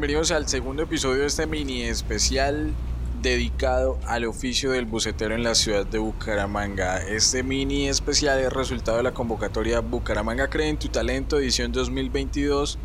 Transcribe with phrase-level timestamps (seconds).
[0.00, 2.72] Bienvenidos al segundo episodio de este mini especial
[3.20, 7.06] dedicado al oficio del bucetero en la ciudad de Bucaramanga.
[7.06, 12.78] Este mini especial es resultado de la convocatoria Bucaramanga Cree en tu Talento edición 2022,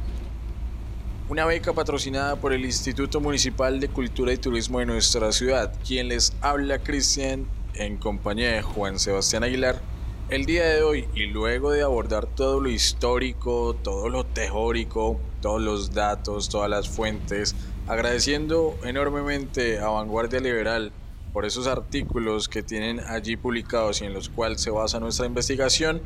[1.29, 5.73] una beca patrocinada por el Instituto Municipal de Cultura y Turismo de nuestra ciudad.
[5.87, 9.81] Quien les habla Cristian en compañía de Juan Sebastián Aguilar.
[10.27, 15.61] El día de hoy y luego de abordar todo lo histórico, todo lo teórico, todos
[15.61, 20.91] los datos, todas las fuentes, agradeciendo enormemente a Vanguardia Liberal
[21.31, 26.01] por esos artículos que tienen allí publicados y en los cuales se basa nuestra investigación,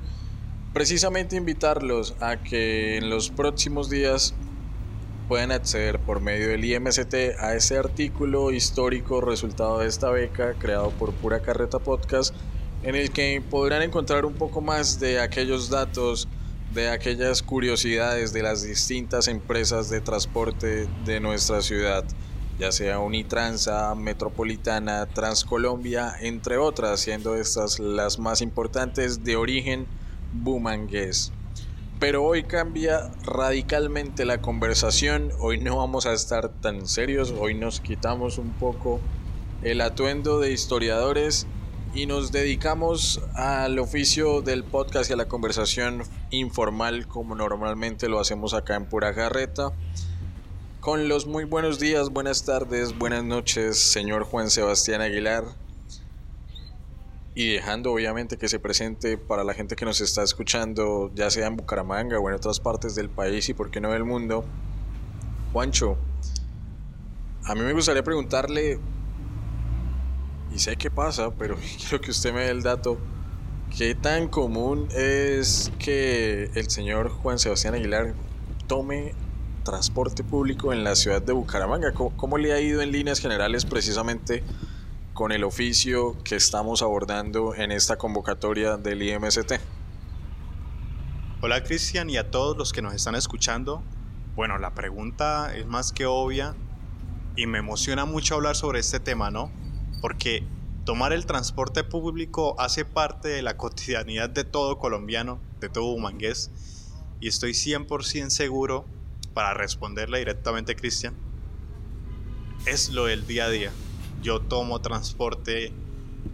[0.73, 4.33] precisamente invitarlos a que en los próximos días
[5.29, 10.89] puedan acceder por medio del IMCT a ese artículo histórico resultado de esta beca creado
[10.89, 12.35] por Pura Carreta Podcast,
[12.83, 16.27] en el que podrán encontrar un poco más de aquellos datos
[16.73, 22.05] de aquellas curiosidades de las distintas empresas de transporte de nuestra ciudad,
[22.59, 29.87] ya sea Unitransa, Metropolitana, Transcolombia, entre otras, siendo estas las más importantes de origen
[30.31, 31.31] bumangués.
[31.99, 37.81] Pero hoy cambia radicalmente la conversación, hoy no vamos a estar tan serios, hoy nos
[37.81, 39.01] quitamos un poco
[39.63, 41.47] el atuendo de historiadores
[41.93, 48.19] y nos dedicamos al oficio del podcast y a la conversación informal como normalmente lo
[48.19, 49.71] hacemos acá en Pura Garreta.
[50.79, 55.45] Con los muy buenos días, buenas tardes, buenas noches, señor Juan Sebastián Aguilar.
[57.33, 61.47] Y dejando obviamente que se presente para la gente que nos está escuchando, ya sea
[61.47, 64.45] en Bucaramanga o en otras partes del país y por qué no del mundo.
[65.53, 65.97] Juancho,
[67.45, 68.79] a mí me gustaría preguntarle
[70.53, 72.97] y sé qué pasa, pero quiero que usted me dé el dato.
[73.75, 78.15] ¿Qué tan común es que el señor Juan Sebastián Aguilar
[78.67, 79.13] tome
[79.63, 81.93] transporte público en la ciudad de Bucaramanga?
[81.93, 84.43] ¿Cómo, le ha ido en líneas generales precisamente
[85.13, 89.53] con el oficio que estamos abordando en esta convocatoria del IMST?
[91.41, 93.83] Hola Cristian y a todos los que nos están escuchando.
[94.35, 96.55] Bueno, la pregunta es más que obvia
[97.35, 99.51] y me emociona mucho hablar sobre este tema, ¿no?
[100.01, 100.43] Porque
[100.85, 106.51] tomar el transporte público hace parte de la cotidianidad de todo colombiano, de todo humangués,
[107.19, 108.85] y estoy 100% seguro,
[109.33, 111.15] para responderle directamente a Cristian,
[112.65, 113.71] es lo del día a día.
[114.21, 115.71] Yo tomo transporte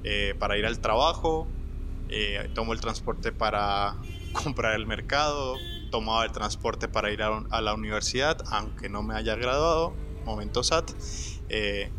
[0.04, 1.48] eh, para ir al trabajo,
[2.10, 3.96] eh, tomo el transporte para
[4.44, 5.56] comprar el mercado,
[5.92, 9.94] tomaba el transporte para ir a, la universidad, aunque no me haya graduado,
[10.26, 10.92] momento SAT.
[11.50, 11.92] Eh,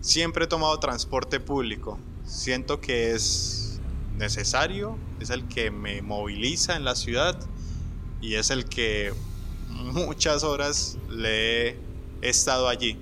[0.00, 1.98] Siempre he tomado transporte público.
[2.24, 3.80] Siento que es
[4.16, 7.38] necesario, es el que me moviliza en la ciudad
[8.22, 9.12] y es el que
[9.68, 11.76] muchas horas le he
[12.22, 12.96] estado allí.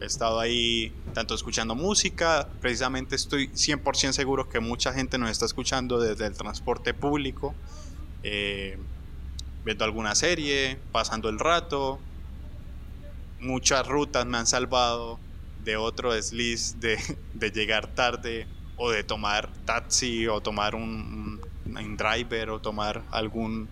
[0.00, 5.44] He estado ahí tanto escuchando música, precisamente estoy 100% seguro que mucha gente nos está
[5.44, 7.54] escuchando desde el transporte público,
[8.22, 8.78] eh,
[9.66, 11.98] viendo alguna serie, pasando el rato.
[13.38, 15.18] Muchas rutas me han salvado
[15.66, 16.96] de otro desliz de,
[17.34, 18.46] de llegar tarde
[18.76, 23.68] o de tomar taxi o tomar un, un, driver o tomar algún,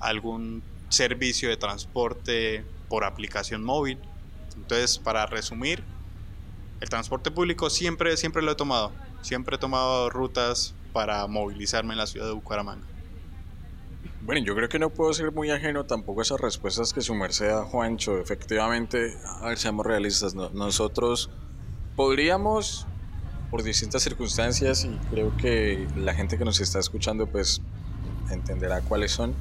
[0.00, 3.98] algún servicio de transporte por aplicación móvil.
[4.56, 5.84] Entonces, para resumir,
[6.80, 8.92] el transporte público siempre, siempre lo he tomado.
[9.20, 12.86] Siempre he tomado rutas para movilizarme en la ciudad de Bucaramanga.
[14.20, 17.14] Bueno, yo creo que no puedo ser muy ajeno tampoco a esas respuestas que su
[17.14, 18.18] merced a Juancho.
[18.18, 21.30] Efectivamente, a ver, seamos realistas, nosotros
[21.96, 22.86] podríamos,
[23.50, 27.62] por distintas circunstancias, y creo que la gente que nos está escuchando pues
[28.30, 29.34] entenderá cuáles son,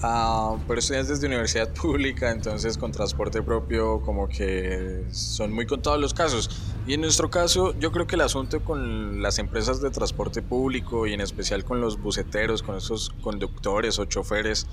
[0.00, 6.00] Uh, pero estudiantes de universidad pública, entonces con transporte propio como que son muy contados
[6.00, 6.50] los casos.
[6.86, 11.06] Y en nuestro caso, yo creo que el asunto con las empresas de transporte público
[11.06, 14.68] y en especial con los buceteros, con esos conductores o choferes,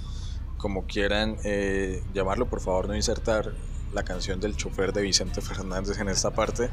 [0.58, 3.54] como quieran eh, llamarlo, por favor no insertar
[3.94, 6.70] la canción del chofer de Vicente Fernández en esta parte.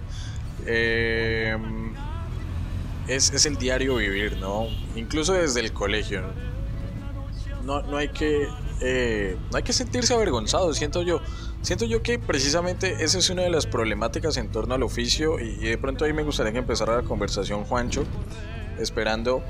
[0.66, 1.56] Eh,
[3.08, 4.66] es, es el diario vivir, ¿no?
[4.94, 6.51] Incluso desde el colegio, no,
[7.62, 8.48] no hay que
[8.84, 11.20] eh, no hay que sentirse avergonzado, siento yo.
[11.62, 15.54] Siento yo que precisamente esa es una de las problemáticas en torno al oficio y,
[15.58, 18.04] de pronto ahí me gustaría que empezara la conversación, Juancho,
[18.80, 19.44] esperando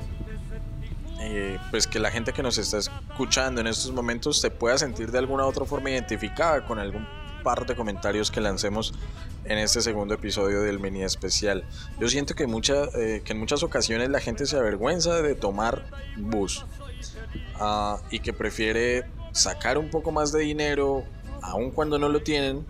[1.19, 5.11] eh, pues que la gente que nos está escuchando en estos momentos se pueda sentir
[5.11, 7.07] de alguna u otra forma identificada con algún
[7.43, 8.93] par de comentarios que lancemos
[9.45, 11.65] en este segundo episodio del mini especial.
[11.99, 15.83] Yo siento que, mucha, eh, que en muchas ocasiones la gente se avergüenza de tomar
[16.15, 16.63] bus.
[17.55, 21.03] Ah, y que prefiere sacar un poco más de dinero
[21.41, 22.65] aun cuando no lo tienen,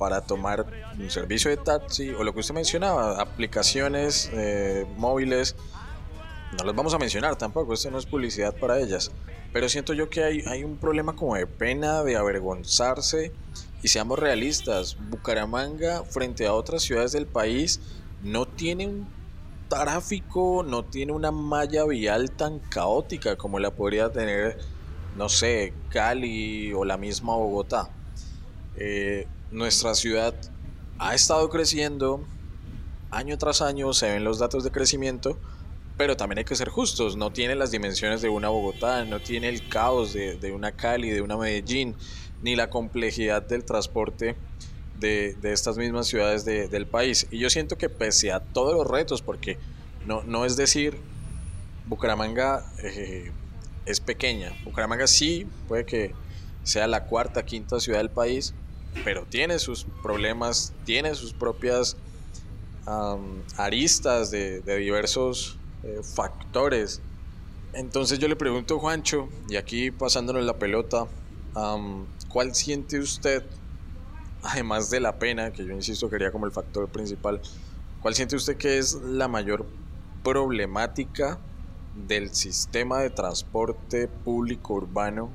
[0.00, 0.64] para tomar
[0.98, 5.56] un servicio de taxi o lo que usted mencionaba, aplicaciones eh, móviles,
[6.56, 9.10] no las vamos a mencionar tampoco, esto no es publicidad para ellas,
[9.52, 13.32] pero siento yo que hay, hay un problema como de pena, de avergonzarse
[13.82, 17.80] y seamos realistas, Bucaramanga frente a otras ciudades del país
[18.22, 19.06] no tiene un
[19.70, 24.58] tráfico, no tiene una malla vial tan caótica como la podría tener,
[25.16, 27.88] no sé, Cali o la misma Bogotá.
[28.76, 30.34] Eh, nuestra ciudad
[30.98, 32.22] ha estado creciendo
[33.10, 35.38] año tras año, se ven los datos de crecimiento,
[35.96, 39.48] pero también hay que ser justos, no tiene las dimensiones de una Bogotá, no tiene
[39.48, 41.94] el caos de, una Cali, de una Medellín,
[42.42, 44.36] ni la complejidad del transporte
[45.00, 47.26] de, estas mismas ciudades del país.
[47.30, 49.58] Y yo siento que pese a todos los retos, porque
[50.06, 50.96] no, no es decir,
[51.86, 53.32] Bucaramanga eh,
[53.86, 56.14] es pequeña, Bucaramanga sí puede que
[56.62, 58.54] sea la cuarta, quinta ciudad del país,
[59.04, 61.96] pero tiene sus problemas, tiene sus propias
[63.56, 67.00] aristas de, diversos eh, factores.
[67.72, 71.06] Entonces yo le pregunto, Juancho, y aquí pasándonos la pelota,
[72.28, 73.44] ¿cuál siente usted,
[74.42, 77.40] además de la pena, que yo insisto quería como el factor principal,
[78.00, 79.66] cuál siente usted que es la mayor
[80.22, 81.38] problemática
[81.94, 85.30] del sistema de transporte público urbano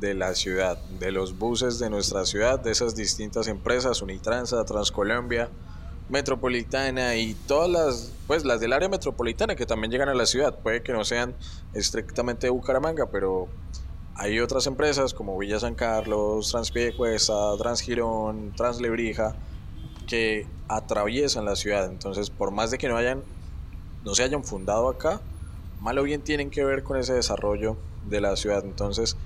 [0.00, 5.48] de la ciudad, de los buses de nuestra ciudad, de esas distintas empresas, Unitransa, Transcolombia,
[6.08, 10.58] Metropolitana y todas las, pues las del área metropolitana que también llegan a la ciudad.
[10.58, 11.34] Puede que no sean
[11.72, 13.48] estrictamente de Bucaramanga, pero
[14.14, 19.34] hay otras empresas como Villa San Carlos, Transpiecuesta, Transgirón, Translebrija,
[20.06, 21.86] que atraviesan la ciudad.
[21.86, 23.22] Entonces, por más de que no hayan,
[24.04, 25.20] no se hayan fundado acá,
[25.80, 27.76] mal o bien tienen que ver con ese desarrollo
[28.08, 28.64] de la ciudad.
[28.64, 29.16] Entonces,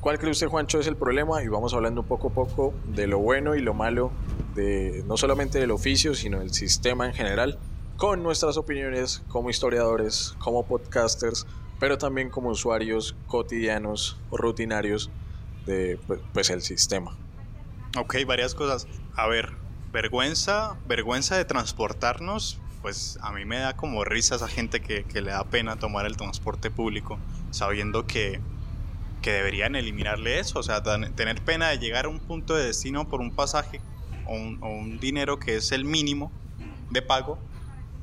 [0.00, 1.42] ¿Cuál cree usted, Juancho, es el problema?
[1.42, 4.12] Y vamos hablando poco a poco de lo bueno y lo malo,
[4.54, 7.58] de no solamente del oficio, sino del sistema en general,
[7.96, 11.46] con nuestras opiniones como historiadores, como podcasters,
[11.78, 15.10] pero también como usuarios cotidianos o rutinarios
[15.66, 17.16] de pues, pues, el sistema.
[17.96, 18.86] Ok, varias cosas.
[19.14, 19.52] A ver,
[19.92, 25.20] vergüenza, vergüenza de transportarnos, pues a mí me da como risa esa gente que, que
[25.20, 27.18] le da pena tomar el transporte público,
[27.50, 28.40] sabiendo que
[29.22, 33.08] que deberían eliminarle eso, o sea, tener pena de llegar a un punto de destino
[33.08, 33.80] por un pasaje
[34.26, 36.30] o un, dinero que es el mínimo
[36.90, 37.38] de pago,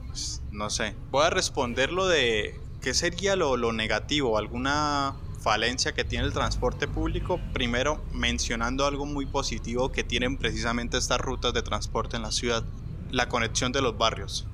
[0.07, 0.95] pues, no sé.
[1.11, 6.87] Voy a responder lo de qué sería lo, negativo, alguna falencia que tiene el transporte
[6.87, 12.31] público, primero mencionando algo muy positivo que tienen precisamente estas rutas de transporte en la
[12.31, 12.63] ciudad,
[13.09, 14.45] la conexión de los barrios.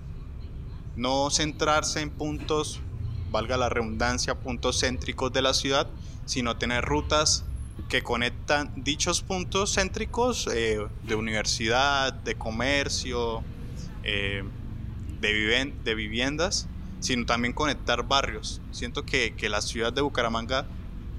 [0.95, 2.79] No centrarse en puntos,
[3.31, 5.87] valga la redundancia, puntos céntricos de la ciudad,
[6.23, 7.43] sino tener rutas
[7.89, 13.43] que conectan dichos puntos céntricos eh, de universidad, de comercio,
[14.05, 14.45] eh,
[15.19, 16.69] de, viviendas,
[17.01, 18.61] sino también conectar barrios.
[18.71, 20.65] Siento que, que, la ciudad de Bucaramanga,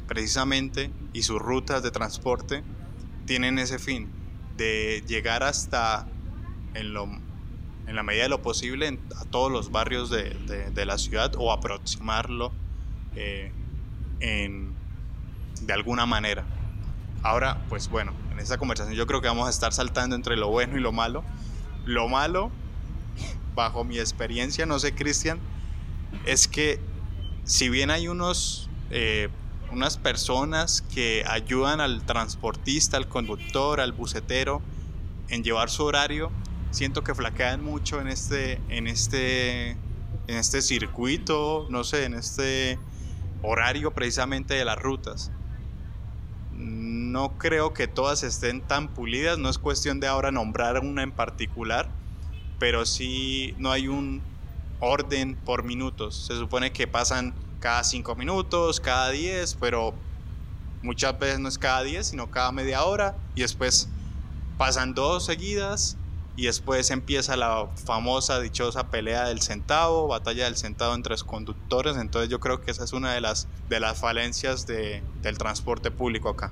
[0.06, 2.62] precisamente, y sus rutas de transporte
[3.26, 4.08] tienen ese fin,
[4.56, 6.06] de llegar hasta,
[6.74, 10.30] en, lo, en la medida de lo posible, a todos los barrios de,
[10.72, 12.52] de, la ciudad o aproximarlo
[13.16, 13.52] eh,
[14.20, 14.72] en
[15.60, 16.44] de alguna manera.
[17.22, 20.48] Ahora, pues bueno, en esta conversación yo creo que vamos a estar saltando entre lo
[20.48, 21.24] bueno y lo malo.
[21.84, 22.50] Lo malo,
[23.54, 25.38] bajo mi experiencia, no sé, Cristian,
[26.24, 26.80] es que
[27.44, 29.28] si bien hay unos, eh,
[29.70, 34.62] unas personas que ayudan al transportista, al conductor, al bucetero
[35.28, 36.30] en llevar su horario,
[36.70, 42.78] siento que flaquean mucho en este, en este, en este circuito, no sé, en este
[43.42, 45.30] horario precisamente de las rutas.
[46.52, 51.12] No creo que todas estén tan pulidas, no es cuestión de ahora nombrar una en
[51.12, 51.88] particular,
[52.58, 54.22] pero sí no hay un
[54.82, 56.26] orden por minutos.
[56.26, 59.94] Se supone que pasan cada cinco minutos, cada 10, pero
[60.82, 63.88] muchas veces no es cada 10, sino cada media hora, y después
[64.58, 65.96] pasan dos seguidas,
[66.34, 71.96] y después empieza la famosa, dichosa pelea del centavo, batalla del centavo entre los conductores,
[71.96, 75.92] entonces yo creo que esa es una de las, de las falencias de, del transporte
[75.92, 76.50] público acá.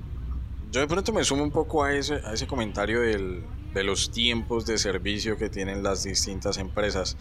[0.71, 4.11] Yo de pronto me sumo un poco a ese, a ese comentario del, de los
[4.11, 7.17] tiempos de servicio que tienen las distintas empresas.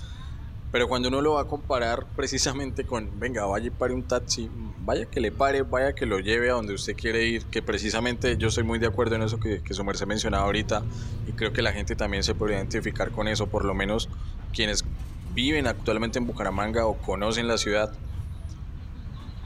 [0.72, 4.48] Pero cuando uno lo va a comparar precisamente con, venga, vaya y pare un taxi,
[4.84, 8.36] vaya que le pare, vaya que lo lleve a donde usted quiere ir, que precisamente
[8.36, 10.84] yo estoy muy de acuerdo en eso que, que su merced mencionaba ahorita
[11.26, 14.08] y creo que la gente también se puede identificar con eso, por lo menos
[14.52, 14.84] quienes
[15.34, 17.92] viven actualmente en Bucaramanga o conocen la ciudad.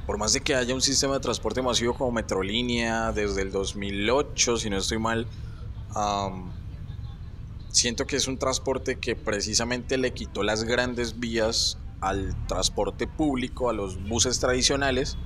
[0.07, 4.59] por más de que haya un sistema de transporte masivo como Metrolínea desde el 2008,
[4.59, 5.27] si no estoy mal,
[7.75, 13.69] siento que es un transporte que precisamente le quitó las grandes vías al transporte público,
[13.69, 15.19] a los buses tradicionales,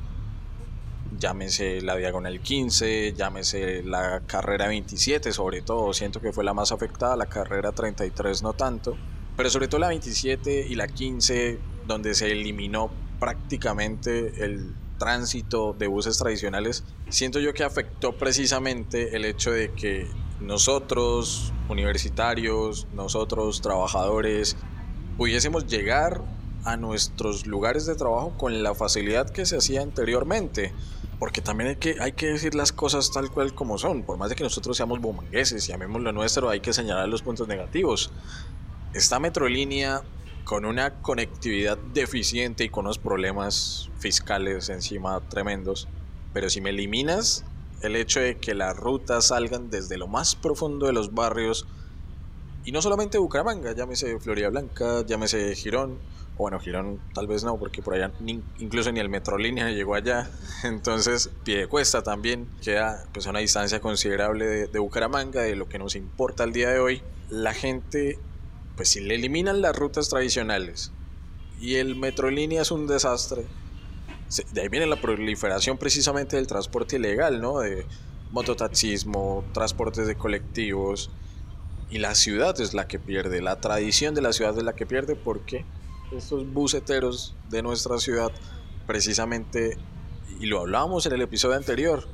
[1.19, 6.73] llámese la Diagonal 15, llámese la carrera 27, sobre todo, siento que fue la más
[6.73, 8.97] afectada, la carrera 33 no tanto,
[9.37, 12.91] pero sobre todo la 27 y la 15, donde se eliminó
[13.21, 20.09] prácticamente el tránsito de buses tradicionales, siento yo que afectó precisamente el hecho de que
[20.41, 24.57] nosotros, universitarios, nosotros, trabajadores,
[25.17, 26.23] pudiésemos llegar
[26.65, 30.73] a nuestros lugares de trabajo con la facilidad que se hacía anteriormente.
[31.19, 34.05] Porque también hay que, hay que decir las cosas tal cual como son.
[34.05, 37.23] Por más de que nosotros seamos bumangueses y amemos lo nuestro, hay que señalar los
[37.23, 38.13] puntos negativos.
[38.95, 40.03] Esta metrolínea
[40.45, 45.89] con una conectividad deficiente y con unos problemas fiscales encima tremendos.
[46.33, 47.45] Pero si me eliminas
[47.83, 51.67] el hecho de que las rutas salgan desde lo más profundo de los barrios,
[52.65, 55.99] y no solamente Bucaramanga, llámese Florida Blanca, llámese Girón,
[56.37, 58.13] o bueno, Girón tal vez no, porque por allá
[58.59, 60.31] incluso ni el Metrolínea llegó allá,
[60.65, 65.79] entonces Piedecuesta también queda pues, a una distancia considerable de, de Bucaramanga, de lo que
[65.79, 67.03] nos importa al día de hoy.
[67.31, 68.19] La gente
[68.79, 70.93] pues si le eliminan las rutas tradicionales
[71.61, 73.45] y el Metrolínea es un desastre,
[74.53, 77.61] de ahí viene la proliferación precisamente del transporte ilegal, ¿no?
[77.61, 77.87] De
[78.31, 81.11] mototaxismo, transportes de colectivos,
[81.91, 84.87] y la ciudad es la que pierde, la tradición de la ciudad es la que
[84.87, 85.65] pierde porque
[86.13, 88.31] estos buceteros de nuestra ciudad,
[88.87, 89.79] precisamente,
[90.41, 92.07] y lo hablábamos en el episodio anterior,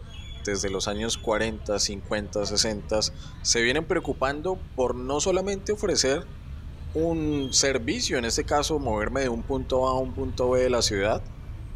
[0.44, 3.00] desde los años 40, 50, 60,
[3.42, 6.24] se vienen preocupando por no solamente ofrecer
[6.94, 10.70] un servicio, en este caso moverme de un punto A a un punto B de
[10.70, 11.22] la ciudad,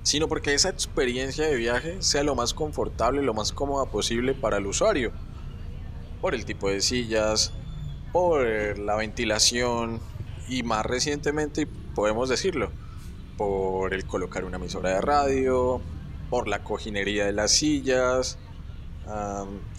[0.03, 4.59] sino porque esa experiencia de viaje sea lo más confortable, lo más cómoda posible para
[4.59, 5.13] el usuario,
[6.21, 7.53] por el tipo de sillas,
[8.13, 10.01] por la ventilación
[10.49, 12.71] y más recientemente, podemos decirlo,
[13.37, 15.81] por el colocar una emisora de radio,
[16.31, 18.39] por la cojinería de las sillas,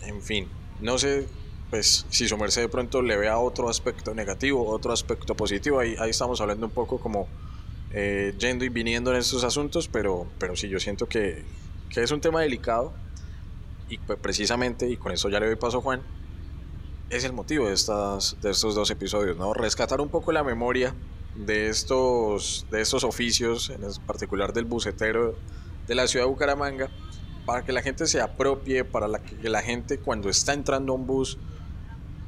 [0.04, 0.48] en fin,
[0.80, 1.28] no sé
[1.70, 5.96] pues si su merced de pronto le vea otro aspecto negativo, otro aspecto positivo, ahí,
[6.00, 7.28] ahí estamos hablando un poco como
[7.92, 11.44] eh, yendo y viniendo en estos asuntos, pero, pero sí, yo siento que,
[11.90, 12.94] que es un tema delicado
[13.90, 16.02] y pues, precisamente, y con eso ya le doy paso a Juan,
[17.10, 19.54] es el motivo de, estas, de estos dos episodios, ¿no?
[19.54, 20.94] Rescatar un poco la memoria
[21.36, 25.36] de estos, de estos oficios, en particular del bucetero
[25.88, 26.90] de la ciudad de Bucaramanga,
[27.46, 30.96] para que la gente se apropie, para la que la gente cuando está entrando a
[30.96, 31.40] un bus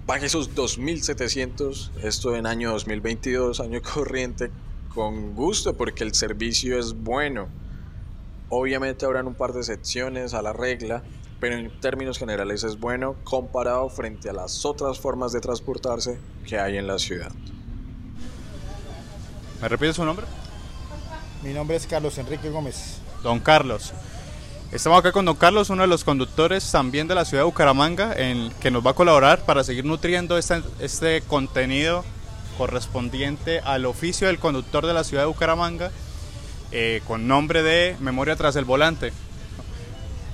[0.08, 4.50] pague esos 2.700, esto en año 2022, año corriente,
[4.94, 7.48] con gusto porque el servicio es bueno.
[8.50, 11.04] Obviamente habrán un par de excepciones a la regla,
[11.40, 16.60] pero en términos generales es bueno comparado frente a las otras formas de transportarse que
[16.60, 17.32] hay en la ciudad.
[19.62, 20.26] ¿Me repite su nombre?
[21.44, 23.00] Mi nombre es Carlos Enrique Gómez.
[23.24, 23.94] Don Carlos.
[24.72, 28.14] Estamos acá con don Carlos, uno de los conductores también de la ciudad de Bucaramanga,
[28.16, 32.04] en, que nos va a colaborar para seguir nutriendo este, este contenido
[32.62, 35.90] correspondiente al oficio del conductor de la ciudad de Bucaramanga,
[36.72, 39.12] eh, con nombre de Memoria tras el volante.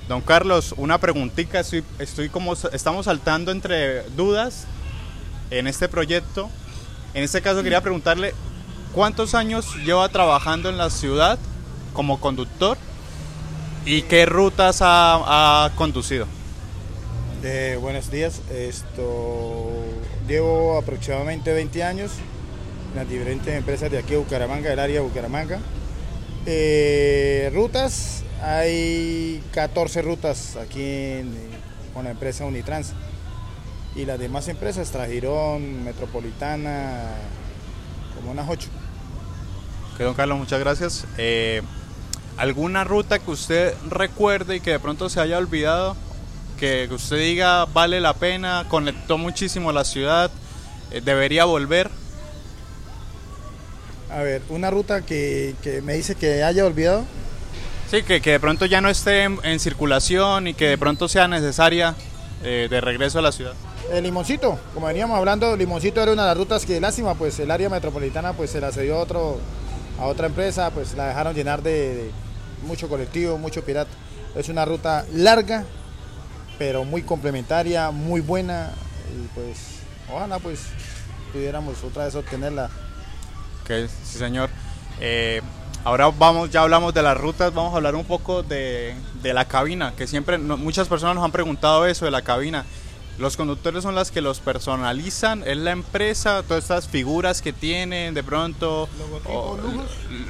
[0.08, 4.66] Don Carlos, una preguntita, estoy, estoy como, estamos saltando entre dudas
[5.50, 6.50] en este proyecto.
[7.14, 8.34] En este caso quería preguntarle,
[8.92, 11.38] ¿cuántos años lleva trabajando en la ciudad
[11.94, 12.76] como conductor
[13.86, 16.26] ¿Y qué rutas ha, conducido?
[17.40, 19.70] Buenos días, esto
[20.26, 22.10] llevo aproximadamente 20 años
[22.90, 25.60] en las diferentes empresas de aquí de Bucaramanga, del área de Bucaramanga.
[26.46, 31.22] Eh, rutas, hay 14 rutas aquí
[31.94, 32.94] con la empresa Unitrans
[33.94, 37.04] y las demás empresas, Trajirón, Metropolitana,
[38.16, 38.68] como unas 8.
[39.94, 41.06] Ok, don Carlos, muchas gracias.
[41.18, 41.62] Eh,
[42.36, 45.96] ¿Alguna ruta que usted recuerde y que de pronto se haya olvidado?
[46.58, 50.30] Que usted diga vale la pena, conectó muchísimo la ciudad,
[50.90, 51.90] eh, debería volver.
[54.10, 57.04] A ver, una ruta que, me dice que haya olvidado.
[57.90, 61.94] Sí, que, de pronto ya no esté en, circulación y que de pronto sea necesaria
[62.42, 63.54] eh, de regreso a la ciudad.
[63.92, 67.50] El Limoncito, como veníamos hablando, Limoncito era una de las rutas que lástima, pues el
[67.50, 69.38] área metropolitana pues se la cedió a, otro,
[69.98, 72.10] a otra empresa, pues la dejaron llenar de
[72.66, 73.90] mucho colectivo, mucho pirata.
[74.34, 75.64] Es una ruta larga,
[76.58, 78.70] pero muy complementaria, muy buena
[79.14, 79.58] y pues
[80.12, 80.60] ojalá pues
[81.32, 82.70] pudiéramos otra vez obtenerla.
[83.62, 84.50] Ok, sí señor.
[85.00, 85.40] Eh,
[85.84, 89.46] Ahora vamos, ya hablamos de las rutas, vamos a hablar un poco de, de la
[89.46, 92.66] cabina, que siempre muchas personas nos han preguntado eso de la cabina.
[93.18, 98.14] Los conductores son las que los personalizan, es la empresa, todas estas figuras que tienen
[98.14, 98.88] de pronto.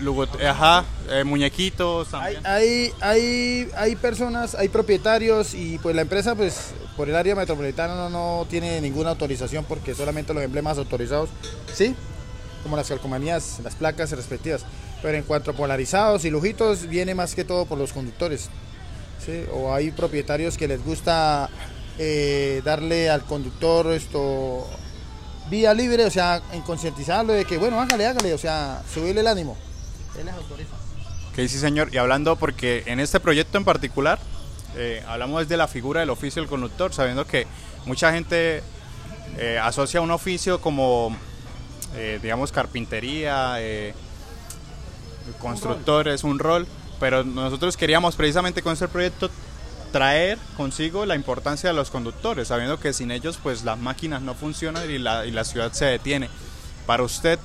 [0.01, 2.15] Logotipos, ajá, eh, muñequitos.
[2.15, 7.35] Hay, hay, hay, hay, personas, hay propietarios y pues la empresa pues por el área
[7.35, 11.29] metropolitana no, no tiene ninguna autorización porque solamente los emblemas autorizados,
[11.75, 11.95] sí,
[12.63, 14.65] como las calcomanías, las placas respectivas.
[15.03, 18.49] Pero en cuanto a polarizados y lujitos, viene más que todo por los conductores.
[19.25, 19.45] ¿sí?
[19.53, 21.51] O hay propietarios que les gusta
[21.99, 24.67] eh, darle al conductor esto
[25.51, 29.27] vía libre, o sea, en concientizarlo de que, bueno, hágale, hágale, o sea, subirle el
[29.27, 29.57] ánimo.
[30.19, 30.75] Él les autoriza.
[31.31, 31.89] Ok, sí, señor.
[31.93, 34.19] Y hablando, porque en este proyecto en particular,
[34.77, 37.47] eh, hablamos de la figura del oficio del conductor, sabiendo que
[37.87, 38.63] mucha gente
[39.39, 41.17] eh, asocia un oficio como,
[42.23, 43.59] digamos, carpintería,
[45.41, 46.67] constructor es un rol,
[47.01, 49.31] pero nosotros queríamos precisamente con este proyecto
[49.93, 54.35] traer consigo la importancia de los conductores, sabiendo que sin ellos pues las máquinas no
[54.35, 56.29] funcionan y la, y la ciudad se detiene.
[56.87, 57.39] Para usted,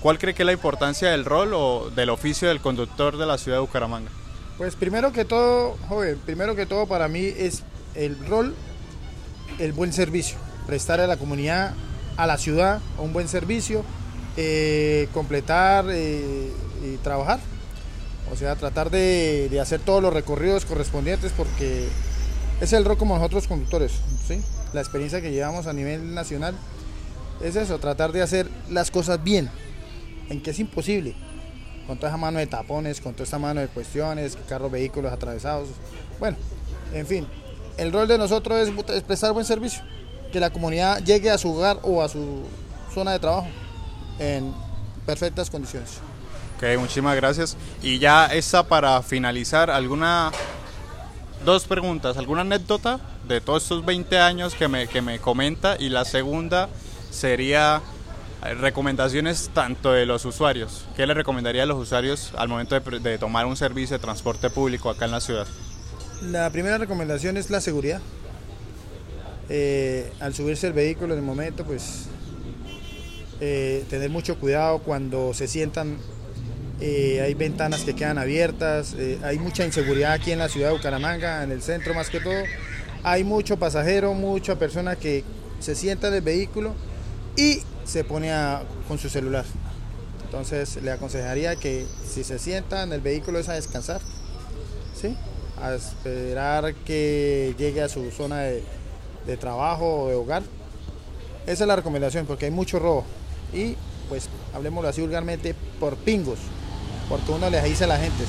[0.00, 3.38] ¿cuál cree que es la importancia del rol o del oficio del conductor de la
[3.38, 4.10] ciudad de Bucaramanga?
[4.58, 7.62] Pues primero que todo, joven, primero que todo para mí es
[7.94, 8.54] el rol,
[9.58, 11.74] el buen servicio, prestar a la comunidad,
[12.16, 13.84] a la ciudad un buen servicio,
[14.36, 16.52] eh, completar eh,
[16.84, 17.40] y trabajar.
[18.32, 21.88] O sea, tratar de, hacer todos los recorridos correspondientes porque
[22.60, 23.92] es el rol como nosotros conductores,
[24.26, 24.40] ¿sí?
[24.72, 26.54] La experiencia que llevamos a nivel nacional
[27.42, 29.50] es eso, tratar de hacer las cosas bien,
[30.30, 31.14] en que es imposible,
[31.86, 35.68] con toda esa mano de tapones, con toda esta mano de cuestiones, carros, vehículos atravesados,
[36.18, 36.36] bueno,
[36.92, 37.26] en fin,
[37.76, 39.82] el rol de nosotros es prestar buen servicio,
[40.32, 42.42] que la comunidad llegue a su hogar o a su
[42.92, 43.48] zona de trabajo
[44.18, 44.52] en
[45.04, 46.00] perfectas condiciones.
[46.78, 47.56] Muchísimas gracias.
[47.82, 50.32] Y ya esa para finalizar, alguna
[51.44, 55.90] dos preguntas, alguna anécdota de todos estos 20 años que me, que me comenta y
[55.90, 56.68] la segunda
[57.10, 57.82] sería
[58.44, 60.86] eh, recomendaciones tanto de los usuarios.
[60.96, 64.90] ¿Qué le recomendaría a los usuarios al momento de, tomar un servicio de transporte público
[64.90, 65.46] acá en la ciudad?
[66.22, 68.00] La primera recomendación es la seguridad.
[69.50, 72.06] Eh, al subirse el vehículo en el momento, pues
[73.40, 75.98] eh, tener mucho cuidado cuando se sientan
[76.80, 80.76] eh, hay ventanas que quedan abiertas, eh, hay mucha inseguridad aquí en la ciudad de
[80.76, 82.42] Bucaramanga, en el centro más que todo.
[83.02, 85.24] Hay mucho pasajero, mucha persona que
[85.60, 86.74] se sienta en el vehículo
[87.36, 88.32] y se pone
[88.88, 89.44] con su celular.
[90.24, 94.00] Entonces le aconsejaría que si se sienta en el vehículo es a descansar,
[95.00, 95.16] ¿sí?
[95.62, 100.42] a esperar que llegue a su zona de, trabajo o de hogar.
[101.46, 103.04] Esa es la recomendación porque hay mucho robo
[103.52, 103.76] y
[104.08, 106.38] pues hablemoslo así vulgarmente por pingos
[107.08, 108.24] porque uno les dice a la gente.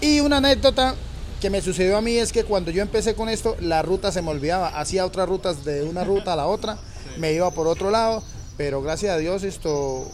[0.00, 0.94] Y una anécdota
[1.40, 4.22] que me sucedió a mí es que cuando yo empecé con esto, la ruta se
[4.22, 6.78] me olvidaba, hacía otras rutas de una ruta a la otra,
[7.18, 8.22] me iba por otro lado,
[8.56, 10.04] pero gracias a Dios esto,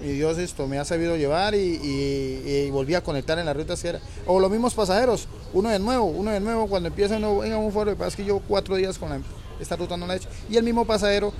[0.00, 4.00] mi Dios esto me ha sabido llevar y, volví a conectar en la ruta era.
[4.26, 7.72] O los mismos pasajeros, uno de nuevo, uno de nuevo, cuando empieza uno, venga un
[7.72, 9.24] foro, pasa que yo cuatro días con
[9.60, 11.32] esta ruta no la he hecho, y el mismo pasajero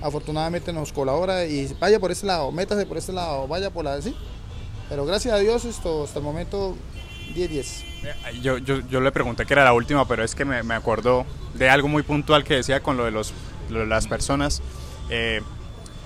[0.00, 4.00] afortunadamente nos colabora y vaya por este lado, métase por este lado, vaya por la,
[4.00, 4.14] ¿sí?
[4.88, 6.76] Pero gracias a Dios esto hasta el momento
[7.34, 7.84] 10-10.
[8.40, 11.26] Yo, yo, yo, le pregunté que era la última, pero es que me, me acuerdo
[11.54, 13.32] de algo muy puntual que decía con lo de, los,
[13.68, 14.62] las personas.
[15.10, 15.42] Eh,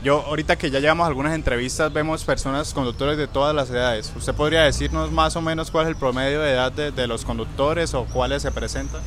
[0.03, 4.12] yo ahorita que ya llevamos algunas entrevistas vemos personas conductores de todas las edades.
[4.16, 7.25] ¿Usted podría decirnos más o menos cuál es el promedio de edad de, de los
[7.25, 9.01] conductores o cuáles se presentan?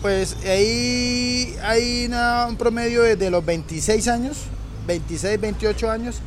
[0.00, 2.08] Pues ahí hay
[2.48, 4.44] un promedio de los 26 años,
[4.86, 6.20] 26, 28 años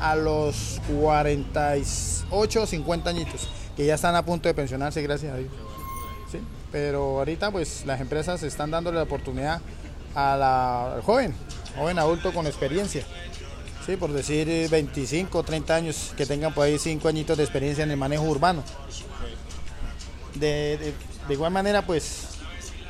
[0.00, 5.36] a los 48 o 50 añitos, que ya están a punto de pensionarse, gracias a
[5.36, 5.52] Dios.
[6.72, 9.60] Pero ahorita pues las empresas están dándole la oportunidad
[10.14, 11.34] a la, al joven,
[11.76, 13.04] joven adulto con experiencia.
[13.86, 17.84] Sí, por decir 25 o 30 años, que tengan por ahí 5 añitos de experiencia
[17.84, 18.64] en el manejo urbano.
[20.34, 20.92] De,
[21.28, 22.24] igual manera, pues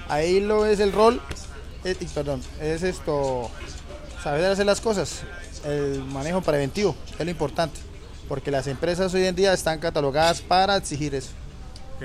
[0.09, 1.21] ahí lo es el rol,
[1.85, 3.51] eh, perdón, es esto,
[4.23, 5.21] saber hacer las cosas,
[5.67, 7.81] el manejo preventivo, es lo importante,
[8.29, 11.31] porque las empresas hoy en día están catalogadas para exigir eso.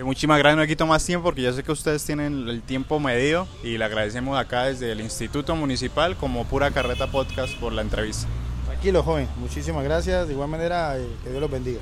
[0.04, 3.47] muchísimas gracias, no quito más tiempo porque yo sé que ustedes tienen el tiempo medido
[3.63, 8.28] y le agradecemos acá desde el Instituto Municipal como Pura Carreta Podcast por la entrevista.
[8.65, 11.80] Tranquilo, joven, muchísimas gracias, de igual manera, eh, que Dios los bendiga.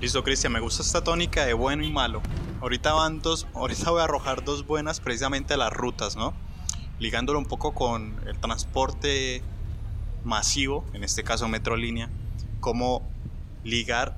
[0.00, 2.20] Listo, Cristian, me gusta esta tónica de bueno y malo.
[2.60, 6.34] Ahorita van dos, ahorita voy a arrojar dos buenas precisamente a las rutas, ¿no?
[6.98, 9.42] Ligándolo un poco con el transporte
[10.24, 12.10] masivo, en este caso Metrolínea,
[12.60, 13.06] cómo
[13.62, 14.16] ligar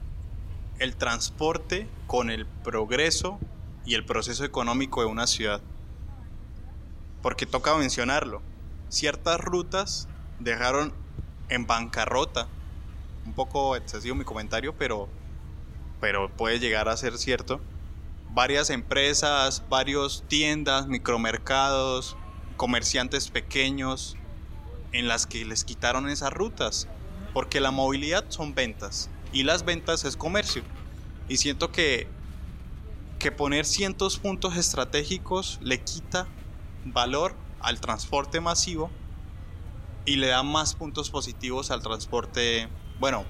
[0.79, 3.38] el transporte con el progreso
[3.85, 5.61] y el proceso económico de una ciudad.
[7.23, 8.42] Porque toca mencionarlo.
[8.88, 10.92] Ciertas rutas dejaron
[11.49, 12.49] en bancarrota.
[13.25, 15.09] Un poco excesivo mi comentario, pero,
[16.01, 17.61] pero puede llegar a ser cierto.
[18.31, 22.16] Varias empresas, varios tiendas, micromercados,
[22.57, 24.16] comerciantes pequeños,
[24.92, 26.88] en las que les quitaron esas rutas.
[27.33, 30.62] Porque la movilidad son ventas y las ventas es comercio.
[31.29, 32.09] Y siento que,
[33.18, 36.27] que poner cientos puntos estratégicos le quita
[36.85, 38.90] valor al transporte masivo
[40.07, 42.68] y le da más puntos positivos al transporte,
[43.01, 43.25] bueno,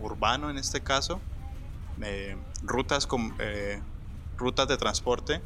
[0.00, 1.20] urbano en este caso,
[2.02, 3.80] eh, rutas, con, eh,
[4.38, 5.42] rutas de transporte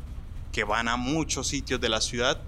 [0.53, 2.41] que van a muchos sitios de la ciudad,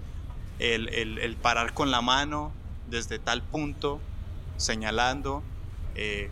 [0.57, 2.51] el, el, parar con la mano
[2.89, 3.99] desde tal punto,
[4.57, 5.43] señalando,
[5.95, 6.29] eh,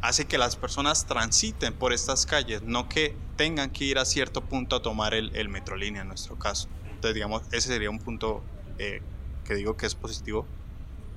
[0.00, 4.42] hace que las personas transiten por estas calles, no que tengan que ir a cierto
[4.42, 6.68] punto a tomar el, el metrolínea en nuestro caso.
[6.84, 8.42] Entonces, digamos, ese sería un punto
[8.78, 9.02] eh,
[9.44, 10.46] que digo que es positivo,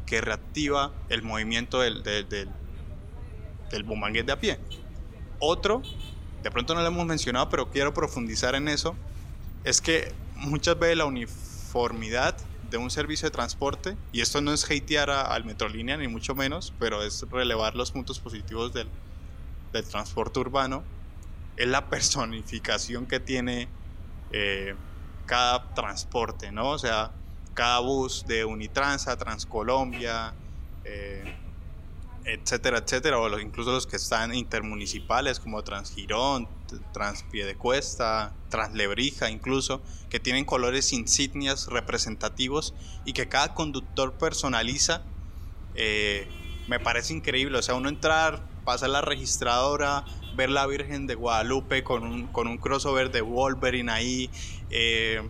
[0.06, 2.50] que reactiva el movimiento del, del, del,
[3.71, 4.60] del de a pie.
[5.39, 5.82] Otro,
[6.43, 8.95] de pronto no lo hemos mencionado, pero quiero profundizar en eso,
[9.63, 12.36] es que muchas veces la uniformidad
[12.71, 16.73] de un servicio de transporte, y esto no es hatear al Metrolínea ni mucho menos,
[16.79, 18.88] pero es relevar los puntos positivos del,
[19.73, 20.84] del transporte urbano,
[21.57, 23.67] es la personificación que tiene
[24.31, 24.73] eh,
[25.25, 26.69] cada transporte, ¿no?
[26.69, 27.12] O sea,
[27.53, 30.34] cada bus de Unitransa, Transcolombia,
[30.86, 31.36] eh,
[32.25, 36.47] etcétera, etcétera, o incluso los que están intermunicipales como Transgirón,
[36.93, 42.73] Transpiedecuesta, Translebrija incluso, que tienen colores insignias representativos
[43.05, 45.03] y que cada conductor personaliza,
[45.75, 46.27] eh,
[46.67, 50.05] me parece increíble, o sea, uno entrar, pasar la registradora,
[50.36, 54.29] ver la Virgen de Guadalupe con un, con un crossover de Wolverine ahí,
[54.69, 55.21] eh,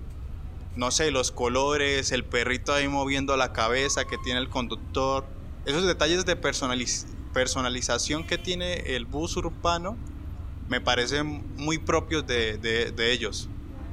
[0.75, 5.25] no sé, los colores, el perrito ahí moviendo la cabeza que tiene el conductor,
[5.65, 9.97] esos detalles de personalización que tiene el bus urbano
[10.67, 13.49] me parecen muy propios de, ellos.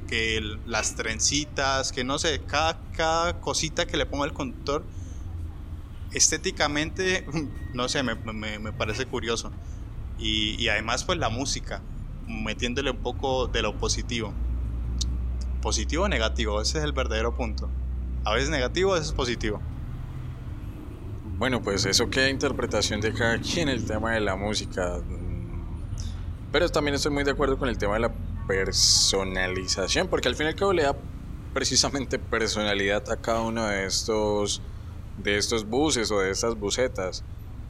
[0.06, 4.82] Que las trencitas, que no sé, cada, cada cosita que le ponga el conductor,
[6.12, 7.26] estéticamente,
[7.74, 9.50] no sé, me, parece curioso.
[10.18, 11.82] Y, y, además, pues la música,
[12.26, 14.32] metiéndole un poco de lo positivo.
[15.60, 17.68] Positivo o negativo, ese es el verdadero punto.
[18.24, 19.60] A veces negativo, a veces positivo.
[21.38, 25.00] Bueno, pues eso queda interpretación de cada quien el tema de la música.
[26.50, 28.12] Pero también estoy muy de acuerdo con el tema de la
[28.48, 30.96] personalización, porque al fin y al cabo le da
[31.54, 34.62] precisamente personalidad a cada uno de estos,
[35.22, 37.22] de estos buses o de estas busetas.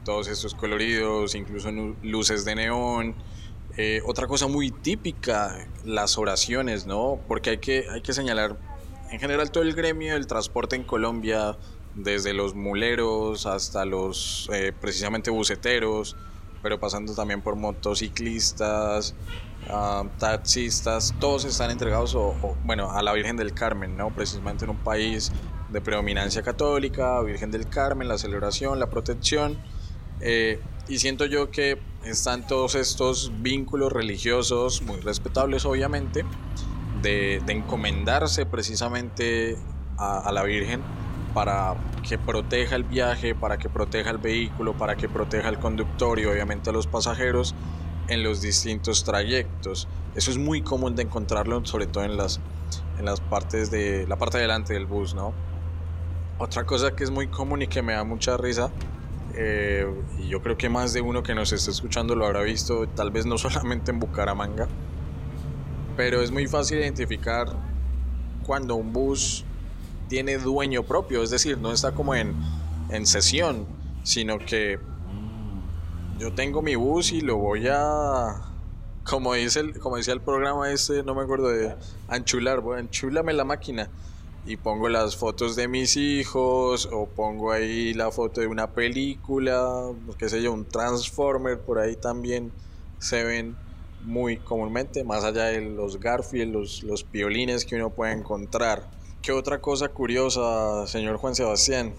[0.03, 1.69] Todos estos coloridos, incluso
[2.01, 3.13] luces de neón.
[3.77, 7.19] Eh, otra cosa muy típica, las oraciones, ¿no?
[7.27, 8.57] Porque hay que, hay que señalar,
[9.11, 11.55] en general todo el gremio del transporte en Colombia
[12.03, 16.15] desde los muleros hasta los eh, precisamente buceteros,
[16.61, 19.15] pero pasando también por motociclistas,
[19.69, 24.13] uh, taxistas, todos están entregados o, bueno, a la Virgen del Carmen, ¿no?
[24.13, 25.31] precisamente en un país
[25.69, 29.57] de predominancia católica, Virgen del Carmen, la celebración, la protección.
[30.21, 36.25] Eh, y siento yo que están todos estos vínculos religiosos muy respetables, obviamente,
[37.01, 39.57] de, de encomendarse precisamente
[39.97, 40.81] a, a la Virgen
[41.33, 46.19] para que proteja el viaje, para que proteja el vehículo, para que proteja el conductor
[46.19, 47.55] y obviamente a los pasajeros
[48.07, 49.87] en los distintos trayectos.
[50.15, 52.39] Eso es muy común de encontrarlo, sobre todo en las,
[52.97, 55.33] en las partes de la parte delante del bus, ¿no?
[56.39, 58.71] Otra cosa que es muy común y que me da mucha risa,
[59.35, 59.85] eh,
[60.17, 63.11] y yo creo que más de uno que nos está escuchando lo habrá visto, tal
[63.11, 64.67] vez no solamente en Bucaramanga,
[65.95, 67.47] pero es muy fácil identificar
[68.45, 69.45] cuando un bus
[70.09, 72.35] tiene dueño propio, es decir, no está como en,
[72.89, 73.65] en sesión,
[74.03, 74.79] sino que
[76.17, 78.41] yo tengo mi bus y lo voy a,
[79.05, 81.75] como dice el, como decía el programa ese, no me acuerdo de
[82.09, 82.89] anchular, bueno,
[83.31, 83.89] la máquina
[84.45, 89.91] y pongo las fotos de mis hijos o pongo ahí la foto de una película,
[90.17, 92.51] qué sé yo, un Transformer, por ahí también
[92.97, 93.55] se ven
[94.03, 98.98] muy comúnmente, más allá de los Garfield, los, los piolines que uno puede encontrar.
[99.29, 101.93] ¿Qué otra cosa curiosa, señor Juan Sebastián?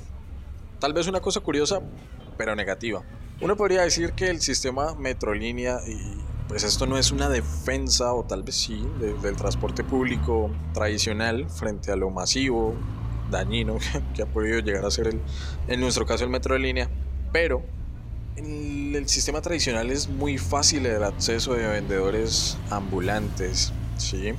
[0.80, 1.80] Tal vez una cosa curiosa,
[2.36, 3.04] pero negativa.
[3.40, 5.96] Uno podría decir que el sistema Metrolínea, y
[6.48, 8.84] pues esto no es una defensa, o tal vez sí,
[9.22, 12.74] del transporte público tradicional frente a lo masivo,
[13.30, 13.78] dañino
[14.16, 15.20] que ha podido llegar a ser el,
[15.68, 16.90] en nuestro caso el Metrolínea,
[17.30, 17.62] pero
[18.34, 24.34] en el sistema tradicional es muy fácil el acceso de vendedores ambulantes, ¿sí?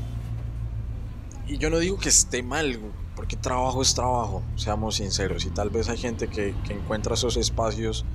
[1.52, 2.80] Y yo no digo que esté mal,
[3.14, 5.44] porque trabajo es trabajo, seamos sinceros.
[5.44, 8.06] Y tal vez hay gente que, encuentra esos espacios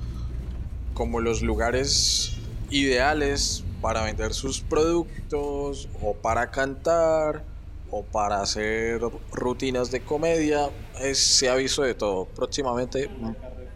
[0.95, 2.35] como los lugares
[2.71, 7.43] ideales para vender sus productos o para cantar
[7.91, 10.71] o para hacer rutinas de comedia.
[10.99, 12.25] Es, se ha visto de todo.
[12.25, 13.07] Próximamente,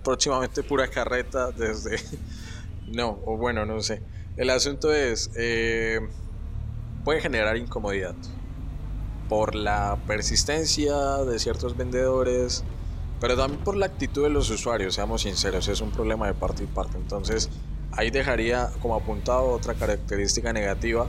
[0.04, 1.98] próximamente pura carreta desde...
[2.88, 4.02] No, o bueno, no sé.
[4.36, 6.02] El asunto es, eh,
[7.06, 8.16] puede generar incomodidad
[9.32, 12.66] por la persistencia de ciertos vendedores,
[13.22, 16.66] pero también por la actitud de los usuarios, seamos sinceros, es un problema de parte
[16.66, 16.98] y parte.
[16.98, 17.50] Entonces,
[17.94, 21.08] ahí dejaría como apuntado otra característica negativa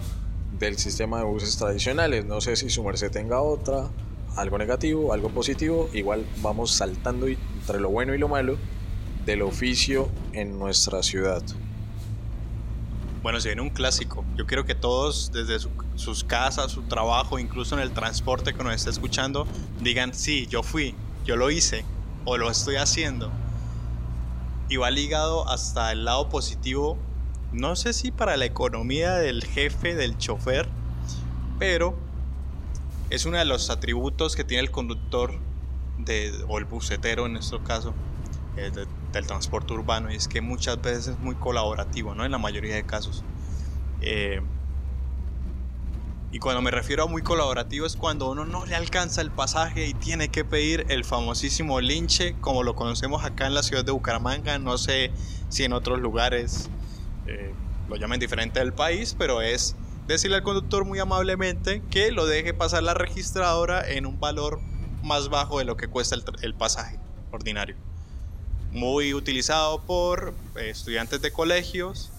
[0.57, 2.25] del sistema de buses tradicionales.
[2.25, 3.91] No sé si su merced tenga otra,
[4.37, 5.91] algo negativo, algo positivo.
[5.93, 8.57] Igual vamos saltando entre lo bueno y lo malo
[9.27, 11.43] del oficio en nuestra ciudad.
[13.23, 14.25] Bueno, se viene un clásico.
[14.37, 15.59] Yo quiero que todos, desde
[15.95, 19.47] sus casas, su trabajo, incluso en el transporte que nos esté escuchando,
[19.81, 21.85] digan, sí, yo fui, yo lo hice
[22.25, 23.31] o lo estoy haciendo.
[24.69, 26.99] Y va ligado hasta el lado positivo,
[27.53, 30.69] no sé si para la economía del jefe, del chofer,
[31.61, 31.95] pero
[33.09, 35.39] es uno de los atributos que tiene el conductor
[35.99, 37.95] de, o el bucetero en nuestro caso,
[38.57, 38.71] eh,
[39.13, 42.25] del transporte urbano y es que muchas veces es muy colaborativo, ¿no?
[42.25, 43.25] En la mayoría de casos.
[44.03, 44.43] Eh,
[46.33, 49.87] y cuando me refiero a muy colaborativo es cuando uno no le alcanza el pasaje
[49.87, 53.93] y tiene que pedir el famosísimo linche, como lo conocemos acá en la ciudad de
[53.93, 54.59] Bucaramanga.
[54.59, 55.13] No sé
[55.49, 56.71] si en otros lugares
[57.27, 57.55] eh,
[57.89, 62.55] lo llamen diferente del país, pero es decirle al conductor muy amablemente que lo deje
[62.55, 64.61] pasar la registradora en un valor
[65.03, 66.99] más bajo de lo que cuesta el pasaje
[67.31, 67.77] ordinario
[68.73, 72.11] muy utilizado por eh, estudiantes de colegios.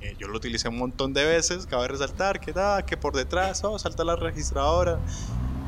[0.00, 3.62] Eh, yo lo utilicé un montón de veces, cabe resaltar que, da que por detrás,
[3.64, 4.98] oh, salta la registradora,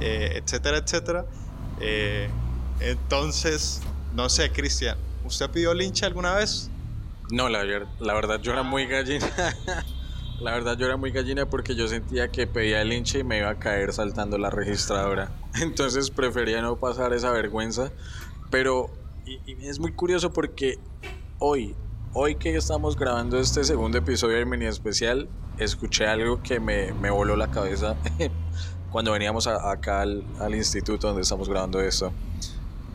[0.01, 1.25] eh, etcétera, etcétera.
[2.81, 3.81] entonces,
[4.15, 6.71] no sé, Cristian, ¿usted pidió lincha alguna vez?
[7.31, 9.27] No, la, la verdad yo era muy gallina.
[10.41, 13.39] la verdad yo era muy gallina porque yo sentía que pedía el hincha y me
[13.39, 15.31] iba a caer saltando la registradora.
[15.61, 17.91] Entonces prefería no pasar esa vergüenza.
[18.51, 18.91] Pero
[19.27, 20.79] y, es muy curioso porque
[21.39, 21.75] hoy,
[22.13, 27.11] hoy que estamos grabando este segundo episodio de mini especial, escuché algo que me, me
[27.11, 27.97] voló la cabeza
[28.93, 32.13] cuando veníamos acá al, al, instituto donde estamos grabando esto.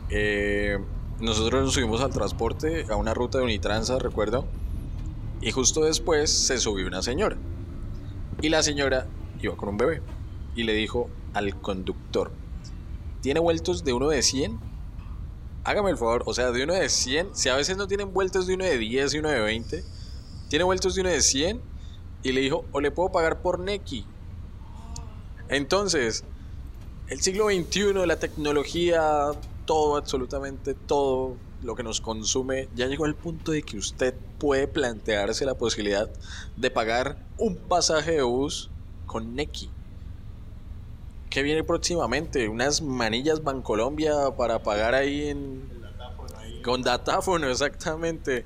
[0.08, 0.78] Eh,
[1.20, 4.44] nosotros nos subimos al transporte a una ruta de Unitransa, recuerdo,
[5.40, 7.36] y justo después se subió una señora.
[8.40, 9.06] Y la señora
[9.40, 10.02] iba con un bebé
[10.56, 12.32] y le dijo al conductor,
[13.20, 14.71] ¿tiene vueltos de uno de 100?
[15.64, 18.46] Hágame el favor, o sea, de uno de 100, si a veces no tienen vueltos
[18.46, 19.84] de uno de 10 y uno de 20,
[20.48, 21.62] tiene vueltos de uno de 100
[22.22, 24.06] y le dijo, o le puedo pagar por Neki.
[25.48, 26.24] Entonces,
[27.08, 29.30] el siglo XXI, la tecnología,
[29.64, 34.66] todo, absolutamente todo lo que nos consume, ya llegó al punto de que usted puede
[34.66, 36.10] plantearse la posibilidad
[36.56, 38.70] de pagar un pasaje de bus
[39.06, 39.70] con Neki.
[41.32, 42.46] ¿Qué viene próximamente?
[42.46, 45.62] Unas manillas Bancolombia para pagar ahí en...
[46.62, 48.44] Con datáfono, exactamente.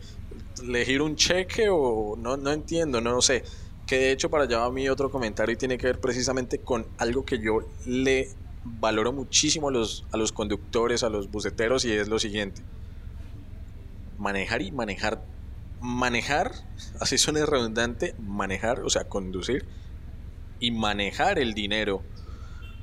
[0.63, 3.43] ¿Elegir un cheque o no, no entiendo, no, sé.
[3.89, 6.87] Que de hecho para allá va mi otro comentario y tiene que ver precisamente con
[6.99, 8.29] algo que yo le
[8.63, 12.63] valoro muchísimo a los, a los conductores, a los buceteros y es lo siguiente.
[14.17, 15.25] Manejar y manejar.
[15.81, 16.53] Manejar,
[17.01, 19.67] así suena redundante, manejar, o sea, conducir
[20.61, 22.05] y manejar el dinero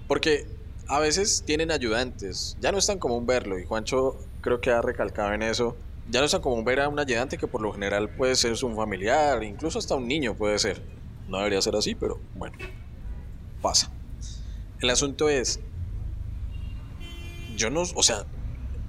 [0.08, 0.46] porque
[0.88, 4.82] a veces tienen ayudantes, ya no es tan común verlo, y Juancho creo que ha
[4.82, 5.76] recalcado en eso.
[6.10, 8.54] Ya no es tan común ver a un ayudante que por lo general puede ser
[8.64, 10.84] un familiar, incluso hasta un niño puede ser.
[11.30, 12.58] No debería ser así, pero bueno,
[13.62, 13.90] pasa.
[14.82, 15.62] El asunto es,
[17.56, 18.26] yo no, o sea,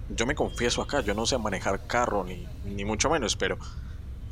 [0.08, 3.58] yo me confieso acá, yo no sé manejar carro ni, ni mucho menos, pero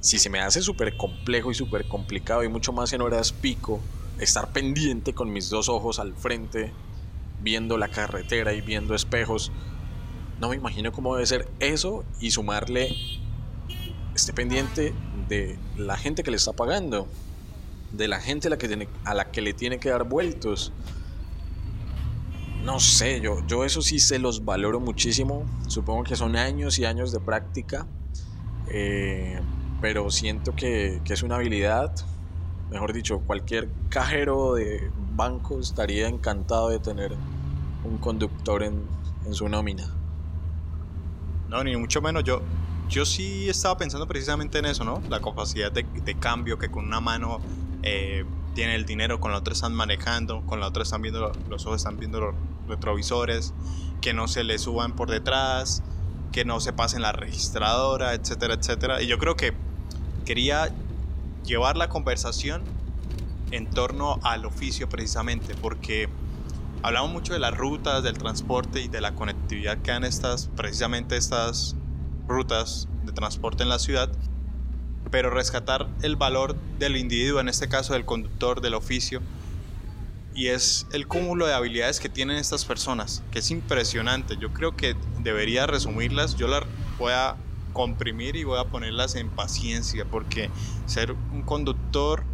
[0.00, 3.80] si se me hace súper complejo y súper complicado y mucho más en horas pico,
[4.22, 6.72] estar pendiente con mis dos ojos al frente,
[7.40, 9.50] viendo la carretera y viendo espejos.
[10.40, 12.96] No me imagino cómo debe ser eso y sumarle
[14.14, 14.94] este pendiente
[15.28, 17.08] de la gente que le está pagando,
[17.92, 20.72] de la gente a la que, tiene, a la que le tiene que dar vueltos.
[22.64, 25.44] No sé, yo, yo eso sí se los valoro muchísimo.
[25.66, 27.86] Supongo que son años y años de práctica.
[28.68, 29.40] Eh,
[29.80, 31.92] pero siento que, que es una habilidad
[32.72, 37.12] mejor dicho, cualquier cajero de banco estaría encantado de tener
[37.84, 38.82] un conductor en,
[39.32, 39.86] su nómina.
[41.48, 42.24] No, ni mucho menos.
[42.24, 42.42] Yo,
[42.88, 45.00] yo sí estaba pensando precisamente en eso, ¿no?
[45.08, 45.84] La capacidad de,
[46.18, 47.40] cambio que con una mano
[47.82, 51.66] eh, tiene el dinero, con la otra están manejando, con la otra están viendo los
[51.66, 52.34] ojos, están viendo los
[52.66, 53.54] retrovisores,
[54.00, 55.82] que no se le suban por detrás,
[56.32, 59.02] que no se pasen la registradora, etcétera, etcétera.
[59.02, 59.52] Y yo creo que
[60.24, 60.74] quería
[61.44, 62.62] llevar la conversación
[63.50, 66.08] en torno al oficio precisamente, porque
[66.82, 71.16] hablamos mucho de las rutas, del transporte y de la conectividad que dan estas, precisamente
[71.16, 71.76] estas
[72.26, 74.10] rutas de transporte en la ciudad,
[75.10, 79.20] pero rescatar el valor del individuo, en este caso del conductor, del oficio,
[80.34, 84.38] y es el cúmulo de habilidades que tienen estas personas, que es impresionante.
[84.38, 86.62] Yo creo que debería resumirlas, yo las
[86.98, 87.36] voy a
[87.72, 90.50] comprimir y voy a ponerlas en paciencia, porque
[90.86, 92.24] ser un conductor,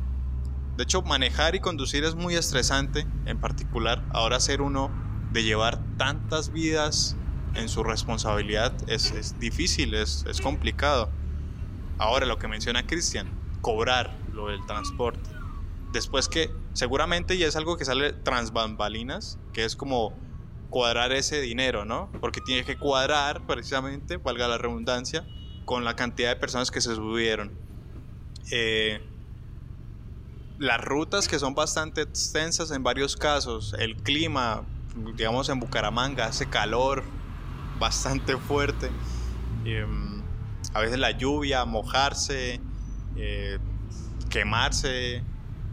[0.76, 4.90] de hecho manejar y conducir es muy estresante, en particular ahora ser uno
[5.32, 7.16] de llevar tantas vidas
[7.54, 11.10] en su responsabilidad es, es difícil, es, es complicado.
[11.98, 13.28] Ahora lo que menciona Cristian,
[13.60, 15.30] cobrar lo del transporte.
[15.92, 20.14] Después que seguramente ya es algo que sale tras bambalinas, que es como
[20.70, 22.10] cuadrar ese dinero, ¿no?
[22.20, 25.26] Porque tiene que cuadrar precisamente, valga la redundancia,
[25.64, 27.52] con la cantidad de personas que se subieron.
[28.50, 29.00] Eh,
[30.58, 34.64] las rutas que son bastante extensas en varios casos, el clima,
[35.16, 37.04] digamos en Bucaramanga, hace calor
[37.78, 38.90] bastante fuerte.
[39.64, 40.22] Em,
[40.74, 42.60] a veces la lluvia, mojarse,
[43.16, 43.58] eh,
[44.28, 45.22] quemarse,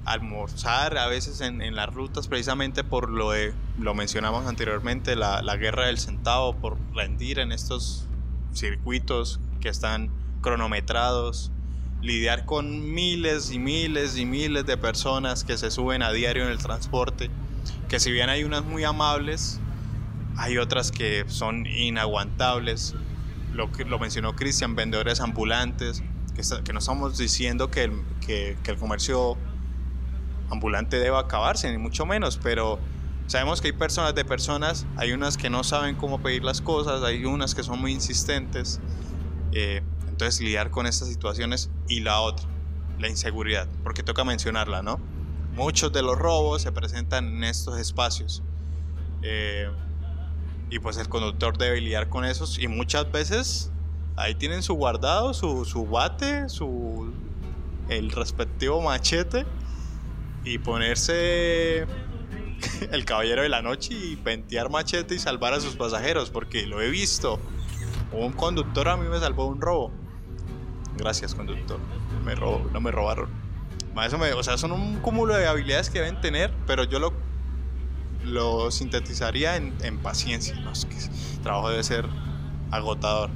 [0.06, 5.58] almorzar a veces en, las rutas precisamente por lo de, lo mencionamos anteriormente, la, la,
[5.58, 8.08] guerra del centavo, por rendir en estos
[8.54, 11.52] circuitos que están cronometrados,
[12.02, 16.52] lidiar con miles y miles y miles de personas que se suben a diario en
[16.52, 17.32] el transporte,
[17.90, 19.60] que si bien hay unas muy amables,
[20.38, 22.94] hay otras que son inaguantables,
[23.54, 26.04] lo lo mencionó Cristian, vendedores ambulantes,
[26.36, 27.94] que, que no estamos diciendo que el,
[28.26, 29.38] que, que el comercio
[30.50, 32.80] ambulante deba acabarse, ni mucho menos, pero
[33.28, 37.04] sabemos que hay personas de personas, hay unas que no saben cómo pedir las cosas,
[37.04, 38.80] hay unas que son muy insistentes,
[39.52, 42.48] eh, entonces lidiar con estas situaciones y la otra,
[43.00, 45.00] la inseguridad, porque toca mencionarla, ¿no?
[45.54, 48.44] Muchos de los robos se presentan en estos espacios.
[49.22, 49.70] Eh,
[50.70, 53.72] y pues el conductor debe lidiar con esos y muchas veces
[54.18, 57.14] ahí tienen su guardado, su, su bate, su,
[57.90, 59.46] el respectivo machete
[60.46, 61.86] y ponerse
[62.92, 66.82] el caballero de la noche y pentear machete y salvar a sus pasajeros, porque lo
[66.82, 67.40] he visto.
[68.12, 69.92] Un conductor a mí me salvó un robo.
[70.98, 71.80] Gracias, conductor.
[72.24, 73.30] Me robó, no me robaron.
[74.06, 77.14] Eso o sea, son un cúmulo de habilidades que deben tener, pero yo lo,
[78.24, 80.56] lo sintetizaría en, en paciencia.
[80.56, 80.72] ¿no?
[80.74, 82.06] Que el trabajo debe ser
[82.72, 83.30] agotador.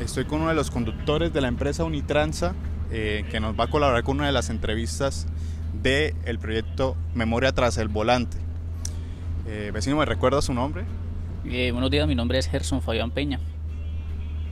[0.00, 2.54] Estoy con uno de los conductores de la empresa Unitransa
[2.90, 5.26] eh, que nos va a colaborar con una de las entrevistas
[5.82, 8.38] del el proyecto Memoria tras el volante.
[9.46, 10.84] Eh, vecino, ¿me recuerda su nombre?
[11.44, 13.38] Eh, buenos días, mi nombre es Gerson Fabián Peña.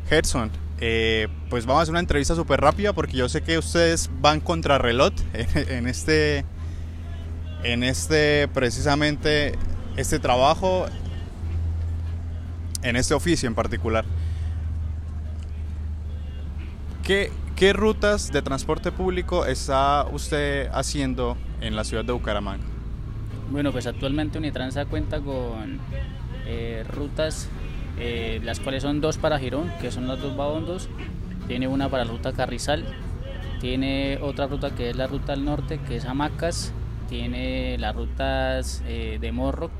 [0.08, 4.10] Gerson, eh, pues vamos a hacer una entrevista súper rápida porque yo sé que ustedes
[4.20, 6.44] van contra reloj en, este,
[7.62, 9.54] en este, precisamente,
[9.96, 10.86] este trabajo,
[12.82, 14.04] en este oficio en particular.
[17.02, 22.64] ¿Qué, ¿Qué rutas de transporte público está usted haciendo en la ciudad de Bucaramanga?
[23.48, 25.78] Bueno, pues actualmente Unitransa cuenta con
[26.46, 27.48] eh, rutas,
[27.96, 30.88] eh, las cuales son dos para Girón, que son las dos Babondos,
[31.46, 32.84] tiene una para la ruta Carrizal,
[33.60, 36.72] tiene otra ruta que es la ruta al norte, que es Hamacas,
[37.08, 39.70] tiene las rutas eh, de Morro,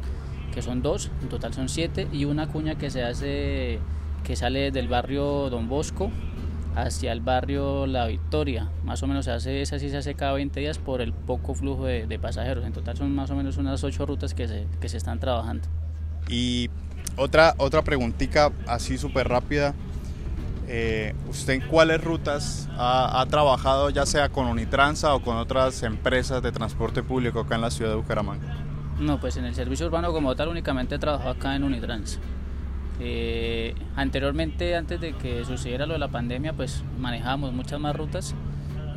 [0.55, 3.81] que son dos, en total son siete, y una cuña que se hace,
[4.22, 6.12] que sale del barrio Don Bosco,
[6.75, 8.68] hacia el barrio La Victoria.
[8.85, 11.55] Más o menos se hace, esa sí se hace cada 20 días por el poco
[11.55, 12.64] flujo de, pasajeros.
[12.64, 15.68] En total son más o menos unas 8 rutas que se, que se están trabajando.
[16.29, 16.70] Y
[17.16, 19.75] otra, otra preguntita así súper rápida.
[20.66, 25.83] Eh, ¿Usted en cuáles rutas ha, ha, trabajado, ya sea con Unitransa o con otras
[25.83, 28.64] empresas de transporte público acá en la ciudad de Bucaramanga?
[28.99, 32.18] No, pues en el servicio urbano como tal únicamente he trabajado acá en Unitransa.
[33.01, 38.34] Eh, anteriormente, antes de que sucediera lo de la pandemia, pues manejábamos muchas más rutas,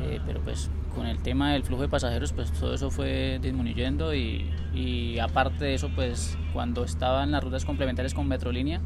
[0.00, 4.14] eh, pero pues con el tema del flujo de pasajeros, pues todo eso fue disminuyendo
[4.14, 8.80] y, y aparte de eso, pues cuando estaban las rutas complementarias con Metrolínea,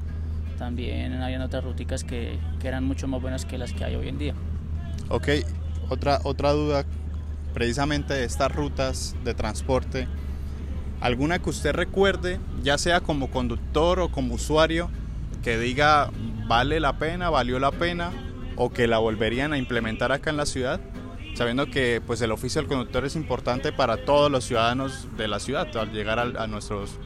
[0.58, 4.08] también habían otras ruticas que, que, eran mucho más buenas que las que hay hoy
[4.08, 4.34] en día.
[5.08, 5.28] Ok,
[5.88, 6.84] otra, otra duda
[7.52, 10.08] precisamente de estas rutas de transporte,
[11.00, 14.88] alguna que usted recuerde, ya sea como conductor o como usuario,
[15.42, 16.10] que diga
[16.46, 18.10] vale la pena, valió la pena
[18.56, 20.80] o que la volverían a implementar acá en la ciudad?
[21.34, 25.40] Sabiendo que pues el oficio del conductor es importante para todos los ciudadanos de la
[25.40, 26.98] ciudad al llegar a, nuestros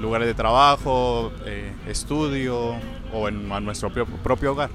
[0.00, 2.74] lugares de trabajo, eh, estudio
[3.12, 4.70] o en, a nuestro propio, hogar.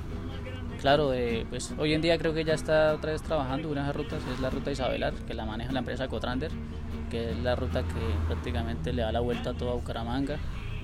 [0.79, 3.89] Claro, eh, pues hoy en día creo que ya está otra vez trabajando una de
[3.89, 6.51] esas rutas, es la ruta Isabelar, que la maneja la empresa Cotrander,
[7.11, 10.39] que es la ruta que prácticamente le da la vuelta a toda Bucaramanga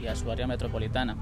[0.07, 1.15] a su área metropolitana.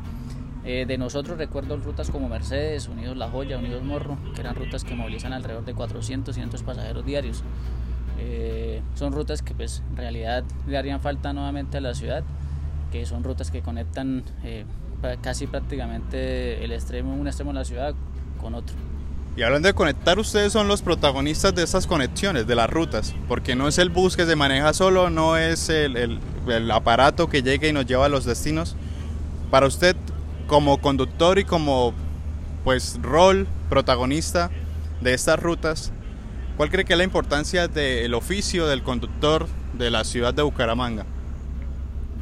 [0.66, 4.84] Eh, de nosotros recuerdo rutas como Mercedes, Unidos La Joya, Unidos Morro, que eran rutas
[4.84, 7.44] que movilizan alrededor de 400, 500 pasajeros diarios.
[8.20, 12.24] Eh, son rutas que pues en realidad le harían falta nuevamente a la ciudad,
[12.92, 14.66] que son rutas que conectan eh,
[15.22, 17.94] casi prácticamente el extremo, un extremo de la ciudad
[18.40, 18.76] con otro.
[19.36, 23.56] Y hablando de conectar, ustedes son los protagonistas de estas conexiones, de las rutas, porque
[23.56, 26.20] no es el bus que se maneja solo, no es el,
[26.72, 28.76] aparato que llega y nos lleva a los destinos.
[29.50, 29.96] Para usted,
[30.46, 31.96] como conductor y como
[32.64, 34.52] pues rol protagonista
[35.02, 35.92] de estas rutas,
[36.56, 41.06] ¿cuál cree que es la importancia del oficio del conductor de la ciudad de Bucaramanga?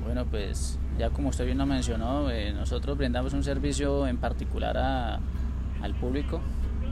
[0.06, 4.78] Bueno, pues ya como usted bien lo mencionó, eh, nosotros brindamos un servicio en particular
[4.78, 6.40] al público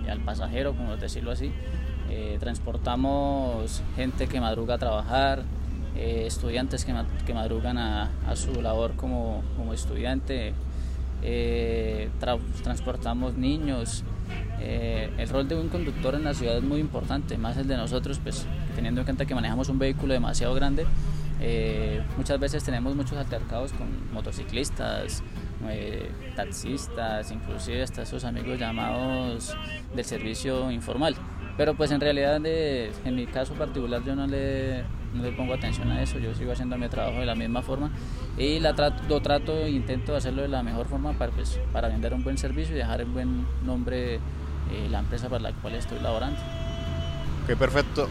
[0.10, 1.52] al pasajero, como decirlo así.
[2.10, 5.44] Eh, transportamos gente que madruga a trabajar,
[5.96, 10.54] eh, estudiantes que, madrugan a, a, su labor como, como estudiante,
[11.22, 12.10] eh,
[12.64, 14.04] transportamos niños.
[14.62, 17.78] Eh, el rol de un conductor en la ciudad es muy importante, más el de
[17.78, 18.46] nosotros, pues
[18.76, 20.86] teniendo en cuenta que manejamos un vehículo demasiado grande,
[21.42, 25.24] eh, muchas veces tenemos muchos altercados con motociclistas,
[26.36, 29.56] taxistas, inclusive hasta esos amigos llamados
[29.96, 31.16] del servicio informal.
[31.58, 34.84] Pero pues en realidad en mi caso particular yo no le,
[35.14, 37.92] no le pongo atención a eso, yo sigo haciendo mi trabajo de la misma forma
[38.38, 42.14] y la trato, lo trato intento hacerlo de la mejor forma para, pues, para vender
[42.14, 46.00] un buen servicio y dejar en buen nombre eh, la empresa para la cual estoy
[46.00, 46.40] laborando.
[47.44, 48.08] Ok, perfecto.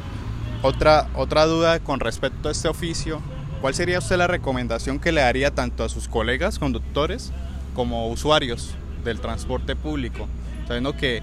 [0.60, 3.22] Otra, otra duda con respecto a este oficio,
[3.60, 7.32] ¿cuál sería usted la recomendación que le daría tanto a sus colegas conductores
[7.74, 10.28] como usuarios del transporte público?
[10.66, 11.22] Sabiendo que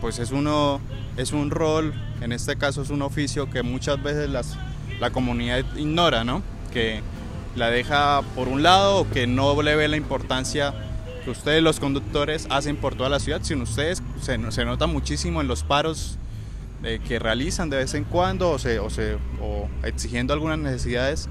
[0.00, 0.80] pues es uno
[1.16, 4.56] es un rol, en este caso es un oficio que muchas veces las,
[5.00, 6.42] la comunidad ignora, ¿no?
[6.72, 7.00] Que
[7.56, 10.72] la deja por un lado o que no le ve la importancia
[11.24, 15.40] que ustedes los conductores hacen por toda la ciudad, sino ustedes se, se nota muchísimo
[15.40, 16.18] en los paros
[16.84, 21.28] eh, que realizan de vez en cuando o, se, o, se, o exigiendo algunas necesidades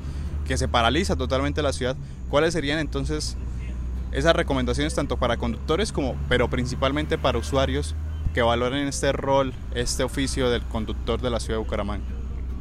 [0.48, 1.96] que se paraliza totalmente la ciudad.
[2.30, 3.38] ¿Cuáles serían entonces
[4.12, 7.94] esas recomendaciones tanto para conductores como, pero principalmente para usuarios
[8.34, 12.06] que valoren este rol, este oficio del conductor de la ciudad de Bucaramanga?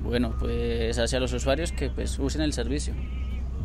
[0.03, 2.95] Bueno, pues hacia los usuarios que pues usen el servicio,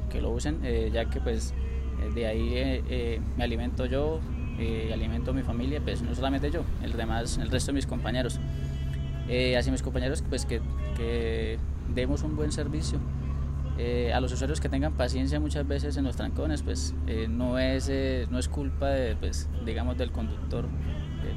[0.10, 1.54] que lo usen, eh, ya que pues
[2.02, 4.20] eh, de ahí eh, me alimento yo,
[4.60, 7.88] y alimento a mi familia, pues no solamente yo, el demás, el resto de mis
[7.88, 8.40] compañeros.
[9.26, 10.62] hacia mis compañeros pues que,
[10.96, 11.58] que
[11.96, 13.00] demos un buen servicio,
[14.14, 16.94] a los usuarios que tengan paciencia muchas veces en los trancones, pues
[17.30, 17.90] no, es,
[18.30, 20.66] no es culpa de, pues, digamos, del conductor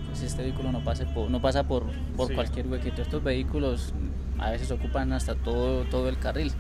[0.07, 1.84] pues este vehículo no, pase por, no pasa por,
[2.16, 3.03] por cualquier huequito.
[3.03, 3.92] Estos vehículos
[4.38, 6.53] a veces ocupan hasta todo, todo el carril.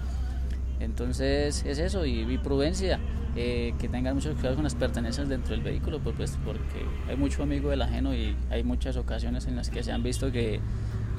[0.80, 2.98] Entonces es eso, y, prudencia,
[3.36, 7.16] eh, que tengan mucho cuidado con las pertenencias dentro del vehículo, pues, pues, porque hay
[7.16, 10.60] mucho amigo del ajeno y hay muchas ocasiones en las que se han visto que,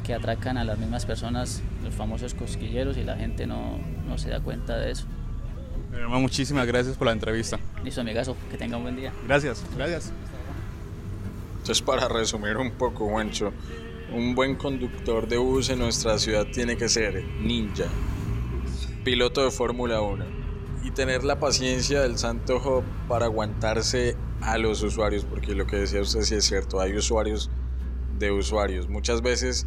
[0.05, 4.29] que atracan a las mismas personas, los famosos cosquilleros, y la gente no, no se
[4.29, 5.05] da cuenta de eso.
[6.09, 7.59] muchísimas gracias por la entrevista.
[7.83, 9.13] Listo, amigazo, que tenga un buen día.
[9.27, 10.11] Gracias, gracias.
[11.57, 13.51] Entonces, para resumir un poco, Juancho,
[14.13, 17.85] un buen conductor de bus en nuestra ciudad tiene que ser ninja,
[19.03, 20.25] piloto de Fórmula 1
[20.83, 25.77] y tener la paciencia del santo Job para aguantarse a los usuarios, porque lo que
[25.77, 27.49] decía usted sí es cierto, hay usuarios
[28.19, 28.87] de usuarios.
[28.87, 29.65] Muchas veces,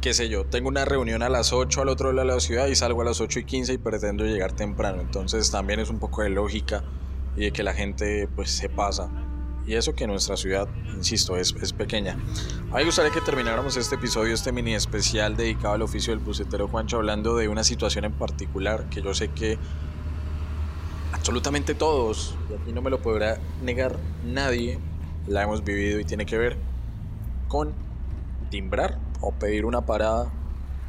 [0.00, 2.66] qué sé yo, tengo una reunión a las 8 al otro lado de la ciudad
[2.68, 5.00] y salgo a las 8 y 15 y pretendo llegar temprano.
[5.00, 6.84] Entonces también es un poco de lógica
[7.36, 9.10] y de que la gente pues se pasa.
[9.66, 12.12] Y eso que nuestra ciudad, insisto, es, es pequeña.
[12.12, 16.24] A mí me gustaría que termináramos este episodio, este mini especial dedicado al oficio del
[16.24, 19.58] bucetero Juancho, hablando de una situación en particular que yo sé que
[21.12, 24.78] absolutamente todos, y aquí no me lo podrá negar nadie,
[25.26, 26.56] la hemos vivido y tiene que ver
[27.48, 27.74] con
[28.50, 30.30] timbrar o pedir una parada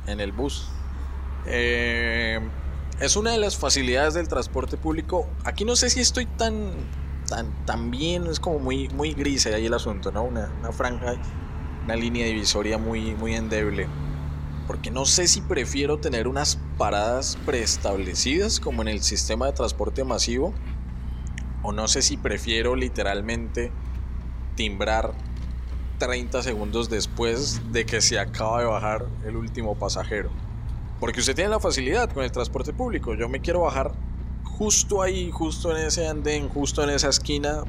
[0.08, 0.70] en el bus.
[1.46, 2.40] Eh,
[3.00, 5.28] es una de las facilidades del transporte público.
[5.44, 6.74] Aquí no sé si estoy tan
[7.66, 10.24] también es como muy, muy gris ahí el asunto, ¿no?
[10.24, 11.16] Una, una, franja,
[11.84, 13.88] una línea divisoria muy, muy endeble.
[14.68, 20.04] Porque no sé si prefiero tener unas paradas preestablecidas como en el sistema de transporte
[20.04, 20.54] masivo,
[21.64, 23.72] o no sé si prefiero literalmente
[24.56, 25.14] timbrar
[26.00, 30.32] 30 segundos después de que se acaba de bajar el último pasajero.
[31.00, 33.14] Porque usted tiene la facilidad con el transporte público.
[33.14, 33.92] Yo me quiero bajar
[34.44, 37.64] justo ahí, justo en ese andén, justo en esa esquina,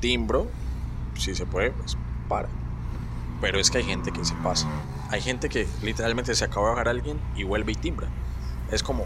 [0.00, 0.46] timbro.
[1.16, 1.96] Si se puede, pues
[2.28, 2.48] para.
[3.40, 4.68] Pero es que hay gente que se pasa.
[5.10, 8.08] Hay gente que literalmente se acaba de bajar alguien y vuelve y timbra.
[8.72, 9.04] Es como,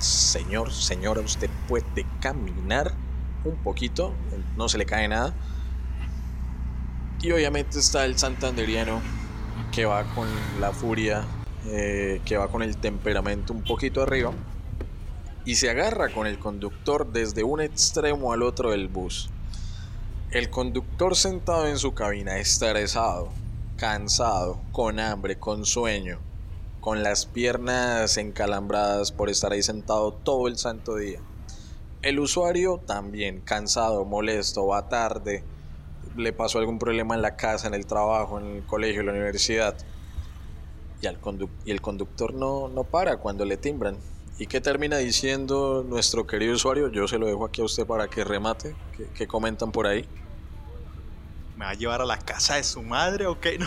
[0.00, 2.94] señor, señora, usted puede caminar
[3.44, 4.12] un poquito,
[4.56, 5.34] no se le cae nada.
[7.24, 9.00] Y obviamente está el santanderiano
[9.72, 10.28] que va con
[10.60, 11.24] la furia,
[11.64, 14.30] eh, que va con el temperamento un poquito arriba
[15.46, 19.30] y se agarra con el conductor desde un extremo al otro del bus.
[20.32, 23.30] El conductor sentado en su cabina, estresado,
[23.78, 26.18] cansado, con hambre, con sueño,
[26.82, 31.20] con las piernas encalambradas por estar ahí sentado todo el santo día.
[32.02, 35.42] El usuario también cansado, molesto, va tarde,
[36.16, 39.12] le pasó algún problema en la casa, en el trabajo, en el colegio, en la
[39.12, 39.76] universidad.
[41.00, 43.96] Y, y el conductor no, no para cuando le timbran.
[44.36, 46.88] ¿Y qué termina diciendo nuestro querido usuario?
[46.88, 48.74] Yo se lo dejo aquí a usted para que remate.
[49.14, 50.08] ¿Qué, comentan por ahí?
[51.56, 53.60] ¿Me va a llevar a la casa de su madre o qué?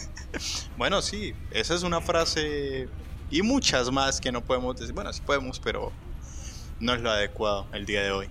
[0.76, 2.86] bueno, sí, esa es una frase
[3.30, 4.94] y muchas más que no podemos decir.
[4.94, 5.90] Bueno, sí podemos, pero
[6.80, 8.28] no es lo adecuado el día de hoy.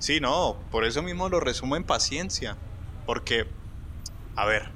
[0.00, 2.56] Sí, no, por eso mismo lo resumo en paciencia.
[3.06, 3.46] Porque,
[4.34, 4.70] a ver,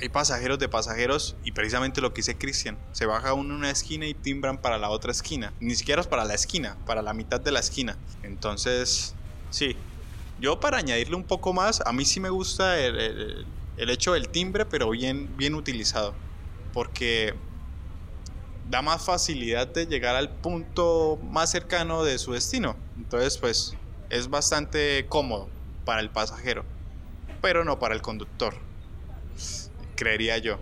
[0.00, 3.70] hay pasajeros de pasajeros y precisamente lo que dice Cristian, se baja uno en una
[3.70, 7.12] esquina y timbran para la otra esquina, ni siquiera es para la esquina, para la
[7.12, 7.98] mitad de la esquina.
[8.22, 9.14] Entonces,
[9.50, 9.76] sí,
[10.40, 13.46] yo para añadirle un poco más, a mí sí me gusta el,
[13.76, 16.14] hecho del timbre, pero bien, bien utilizado,
[16.72, 17.34] porque
[18.70, 22.76] da más facilidad de llegar al punto más cercano de su destino.
[22.96, 23.76] Entonces, pues
[24.08, 25.48] es bastante cómodo
[25.84, 26.64] para el pasajero,
[27.40, 28.54] pero no para el conductor
[30.00, 30.58] creería yo.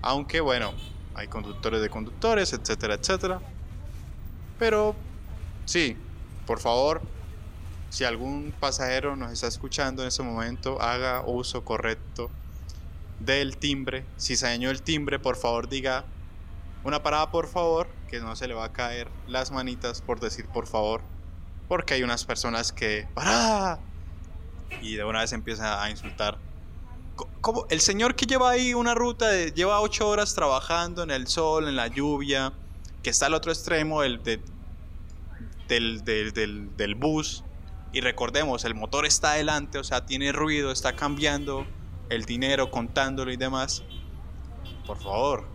[0.00, 0.72] Aunque bueno,
[1.14, 3.40] hay conductores de conductores, etcétera, etcétera.
[4.58, 4.96] Pero
[5.66, 5.98] sí,
[6.46, 7.02] por favor,
[7.90, 12.30] si algún pasajero nos está escuchando en este momento, haga uso correcto
[13.20, 14.06] del timbre.
[14.16, 16.06] Si se dañó el timbre, por favor diga
[16.84, 20.46] una parada, por favor, que no se le va a caer las manitas por decir
[20.46, 21.02] por favor.
[21.68, 23.78] Porque hay unas personas que ¡Parada!
[24.82, 26.38] Y de una vez empieza a insultar.
[27.40, 31.68] Como el señor que lleva ahí una ruta, lleva ocho horas trabajando en el sol,
[31.68, 32.52] en la lluvia,
[33.02, 37.44] que está al otro extremo del, del, del, del, bus,
[37.92, 41.66] y recordemos, el motor está adelante, o sea, tiene ruido, está cambiando
[42.10, 43.82] el dinero, contándolo y demás.
[44.86, 45.46] Por favor,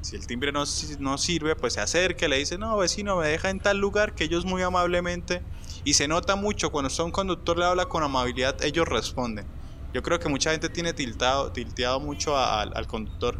[0.00, 0.64] si el timbre no,
[0.98, 4.24] no sirve, pues se acerque, le dice, no, vecino, me deja en tal lugar, que
[4.24, 5.42] ellos muy amablemente,
[5.84, 9.46] y se nota mucho cuando un conductor le habla con amabilidad, ellos responden.
[9.92, 13.38] Yo creo que mucha gente tiene tiltado, tilteado mucho al conductor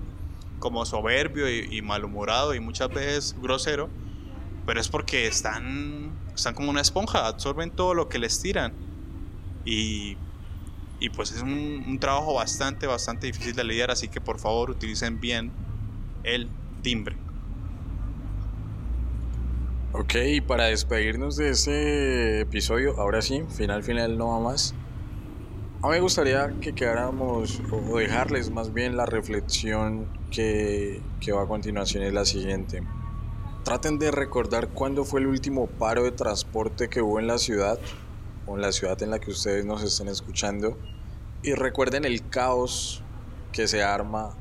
[0.59, 3.91] como soberbio y, malhumorado y muchas veces grosero,
[4.65, 8.73] pero es porque están, están como una esponja, absorben todo lo que les tiran.
[9.65, 10.17] Y,
[11.01, 14.71] y pues es un, un, trabajo bastante, bastante difícil de lidiar, así que por favor
[14.71, 15.51] utilicen bien
[16.23, 16.49] el
[16.83, 17.17] timbre.
[19.97, 24.75] Ok, y para despedirnos de este episodio, ahora sí, final, final, no va más.
[25.83, 31.45] A mí me gustaría que quedáramos o dejarles más bien la reflexión que, que va
[31.45, 32.83] a continuación es la siguiente.
[33.63, 37.79] Traten de recordar cuándo fue el último paro de transporte que hubo en la ciudad
[38.47, 40.77] o en la ciudad en la que ustedes nos estén escuchando
[41.45, 43.05] y recuerden el caos
[43.53, 44.35] que se arma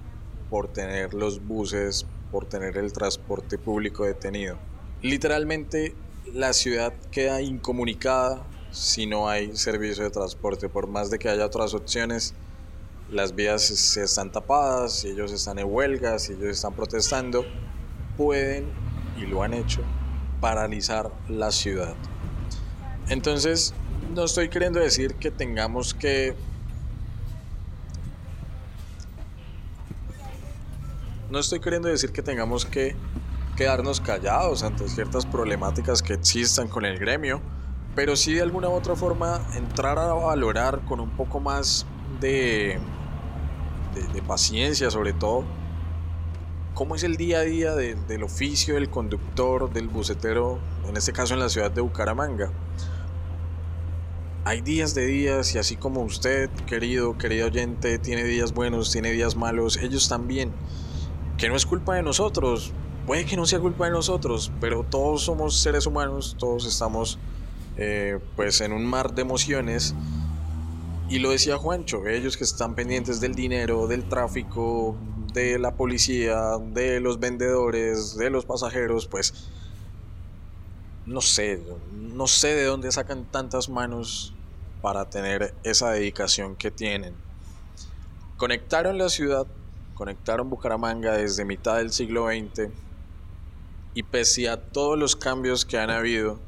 [0.50, 4.73] por tener los buses, por tener el transporte público detenido.
[5.04, 5.94] Literalmente
[6.34, 8.42] la ciudad queda incomunicada
[8.72, 10.70] si no hay servicio de transporte.
[10.70, 12.34] Por más de que haya otras opciones,
[13.12, 17.44] las vías se están tapadas, ellos están en huelga, si ellos están protestando,
[18.16, 18.66] pueden,
[19.18, 19.82] y lo han hecho,
[20.40, 21.96] paralizar la ciudad.
[23.10, 23.74] Entonces,
[24.16, 26.34] no estoy queriendo decir que tengamos que...
[31.30, 32.96] No estoy queriendo decir que tengamos que
[33.56, 37.42] quedarnos callados ante ciertas problemáticas que existan con el gremio
[37.96, 41.86] pero sí de alguna u otra forma entrar a valorar con un poco más
[42.20, 42.80] de,
[44.14, 45.44] de, paciencia sobre todo
[46.74, 51.36] cómo es el día a día del oficio del conductor, del bucetero, en este caso
[51.36, 52.52] en la ciudad de Bucaramanga.
[54.46, 59.12] Hay días de días y así como usted, querido, querido oyente, tiene días buenos, tiene
[59.12, 60.52] días malos, ellos también.
[61.38, 62.74] Que no es culpa de nosotros,
[63.06, 67.18] puede que no sea culpa de nosotros, pero todos somos seres humanos, todos estamos
[67.78, 69.96] eh, pues en un mar de emociones
[71.10, 74.96] Y lo decía Juancho, ellos que están pendientes del dinero, del tráfico,
[75.34, 79.50] de la policía, de los vendedores, de los pasajeros, pues
[81.06, 84.34] no sé, no sé de dónde sacan tantas manos
[84.82, 87.14] para tener esa dedicación que tienen.
[88.38, 89.46] Conectaron la ciudad,
[89.96, 92.72] conectaron Bucaramanga desde mitad del siglo XX
[93.94, 96.40] y pese a todos los cambios que han habido,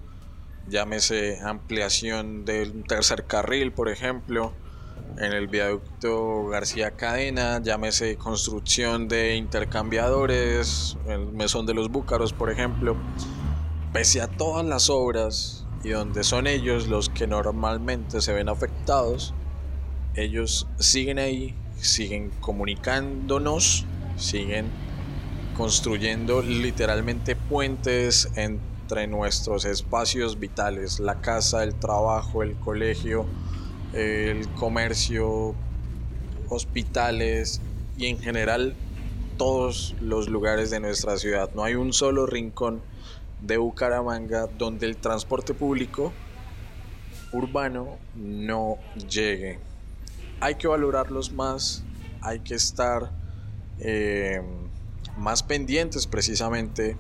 [0.68, 4.54] llámese ampliación del tercer carril, por ejemplo,
[5.18, 12.52] en el viaducto García Cadena, llámese construcción de intercambiadores, el mesón de los Búcaros, por
[12.52, 12.96] ejemplo,
[13.94, 19.34] pese a todas las obras y donde son ellos los que normalmente se ven afectados,
[20.16, 23.86] ellos siguen ahí, siguen comunicándonos,
[24.18, 24.70] siguen
[25.58, 33.26] construyendo literalmente puentes entre nuestros espacios vitales, la casa, el trabajo, el colegio,
[33.94, 35.56] el comercio,
[36.50, 37.62] hospitales
[37.98, 38.76] y en general
[39.38, 41.50] todos los lugares de nuestra ciudad.
[41.56, 42.82] No hay un solo rincón
[43.42, 46.12] de Bucaramanga donde el transporte público
[47.32, 48.78] urbano no
[49.10, 49.60] llegue.
[50.40, 51.84] Hay que valorarlos más,
[52.22, 53.12] hay que estar
[53.80, 54.42] eh,
[55.18, 56.98] más pendientes precisamente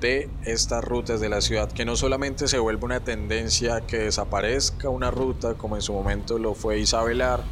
[0.00, 4.90] de estas rutas de la ciudad, que no solamente se vuelva una tendencia que desaparezca
[4.90, 7.42] una ruta, como en su momento lo fue Isabelar,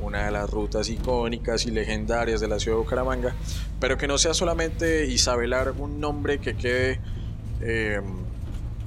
[0.00, 3.34] una de las rutas icónicas y legendarias de la ciudad de Bucaramanga,
[3.78, 7.00] pero que no sea solamente Isabelar un nombre que quede
[7.60, 8.00] eh,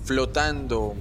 [0.04, 0.96] flotando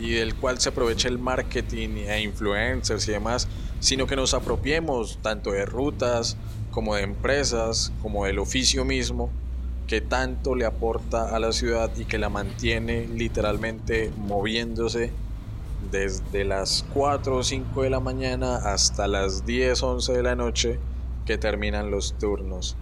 [0.00, 3.46] y del cual se aproveche el marketing e influencers y demás,
[3.80, 6.36] sino que nos apropiemos tanto de rutas
[6.78, 9.30] como de empresas, como del oficio mismo,
[9.88, 15.10] que tanto le aporta a la ciudad y que la mantiene literalmente moviéndose
[15.90, 20.78] desde las 4 o 5 de la mañana hasta las 10, 11 de la noche
[21.26, 22.76] que terminan los turnos.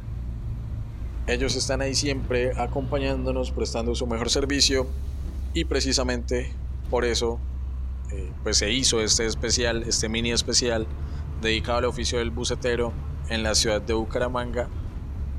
[1.27, 4.87] Ellos están ahí siempre acompañándonos, prestando su mejor servicio
[5.55, 6.53] y precisamente
[6.91, 7.41] por eso
[8.13, 10.87] eh, pues se hizo este especial, este mini especial
[11.41, 12.93] dedicado al oficio del bucetero
[13.29, 14.69] en la ciudad de Bucaramanga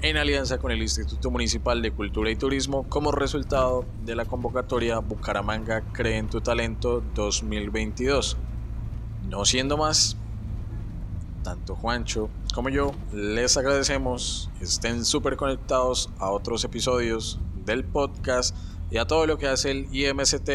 [0.01, 4.99] en alianza con el Instituto Municipal de Cultura y Turismo como resultado de la convocatoria
[4.99, 8.37] Bucaramanga Cree en tu Talento 2022.
[9.27, 10.17] No siendo más,
[11.43, 18.55] tanto Juancho como yo les agradecemos, estén súper conectados a otros episodios del podcast
[18.91, 20.49] y a todo lo que hace el IMST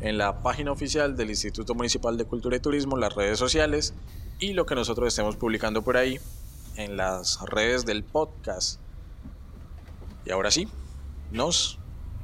[0.00, 3.94] en la página oficial del Instituto Municipal de Cultura y Turismo, las redes sociales
[4.40, 6.18] y lo que nosotros estemos publicando por ahí
[6.76, 8.80] en las redes del podcast.
[10.24, 10.68] Y ahora sí,
[11.30, 11.78] nos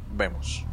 [0.09, 0.70] vemos.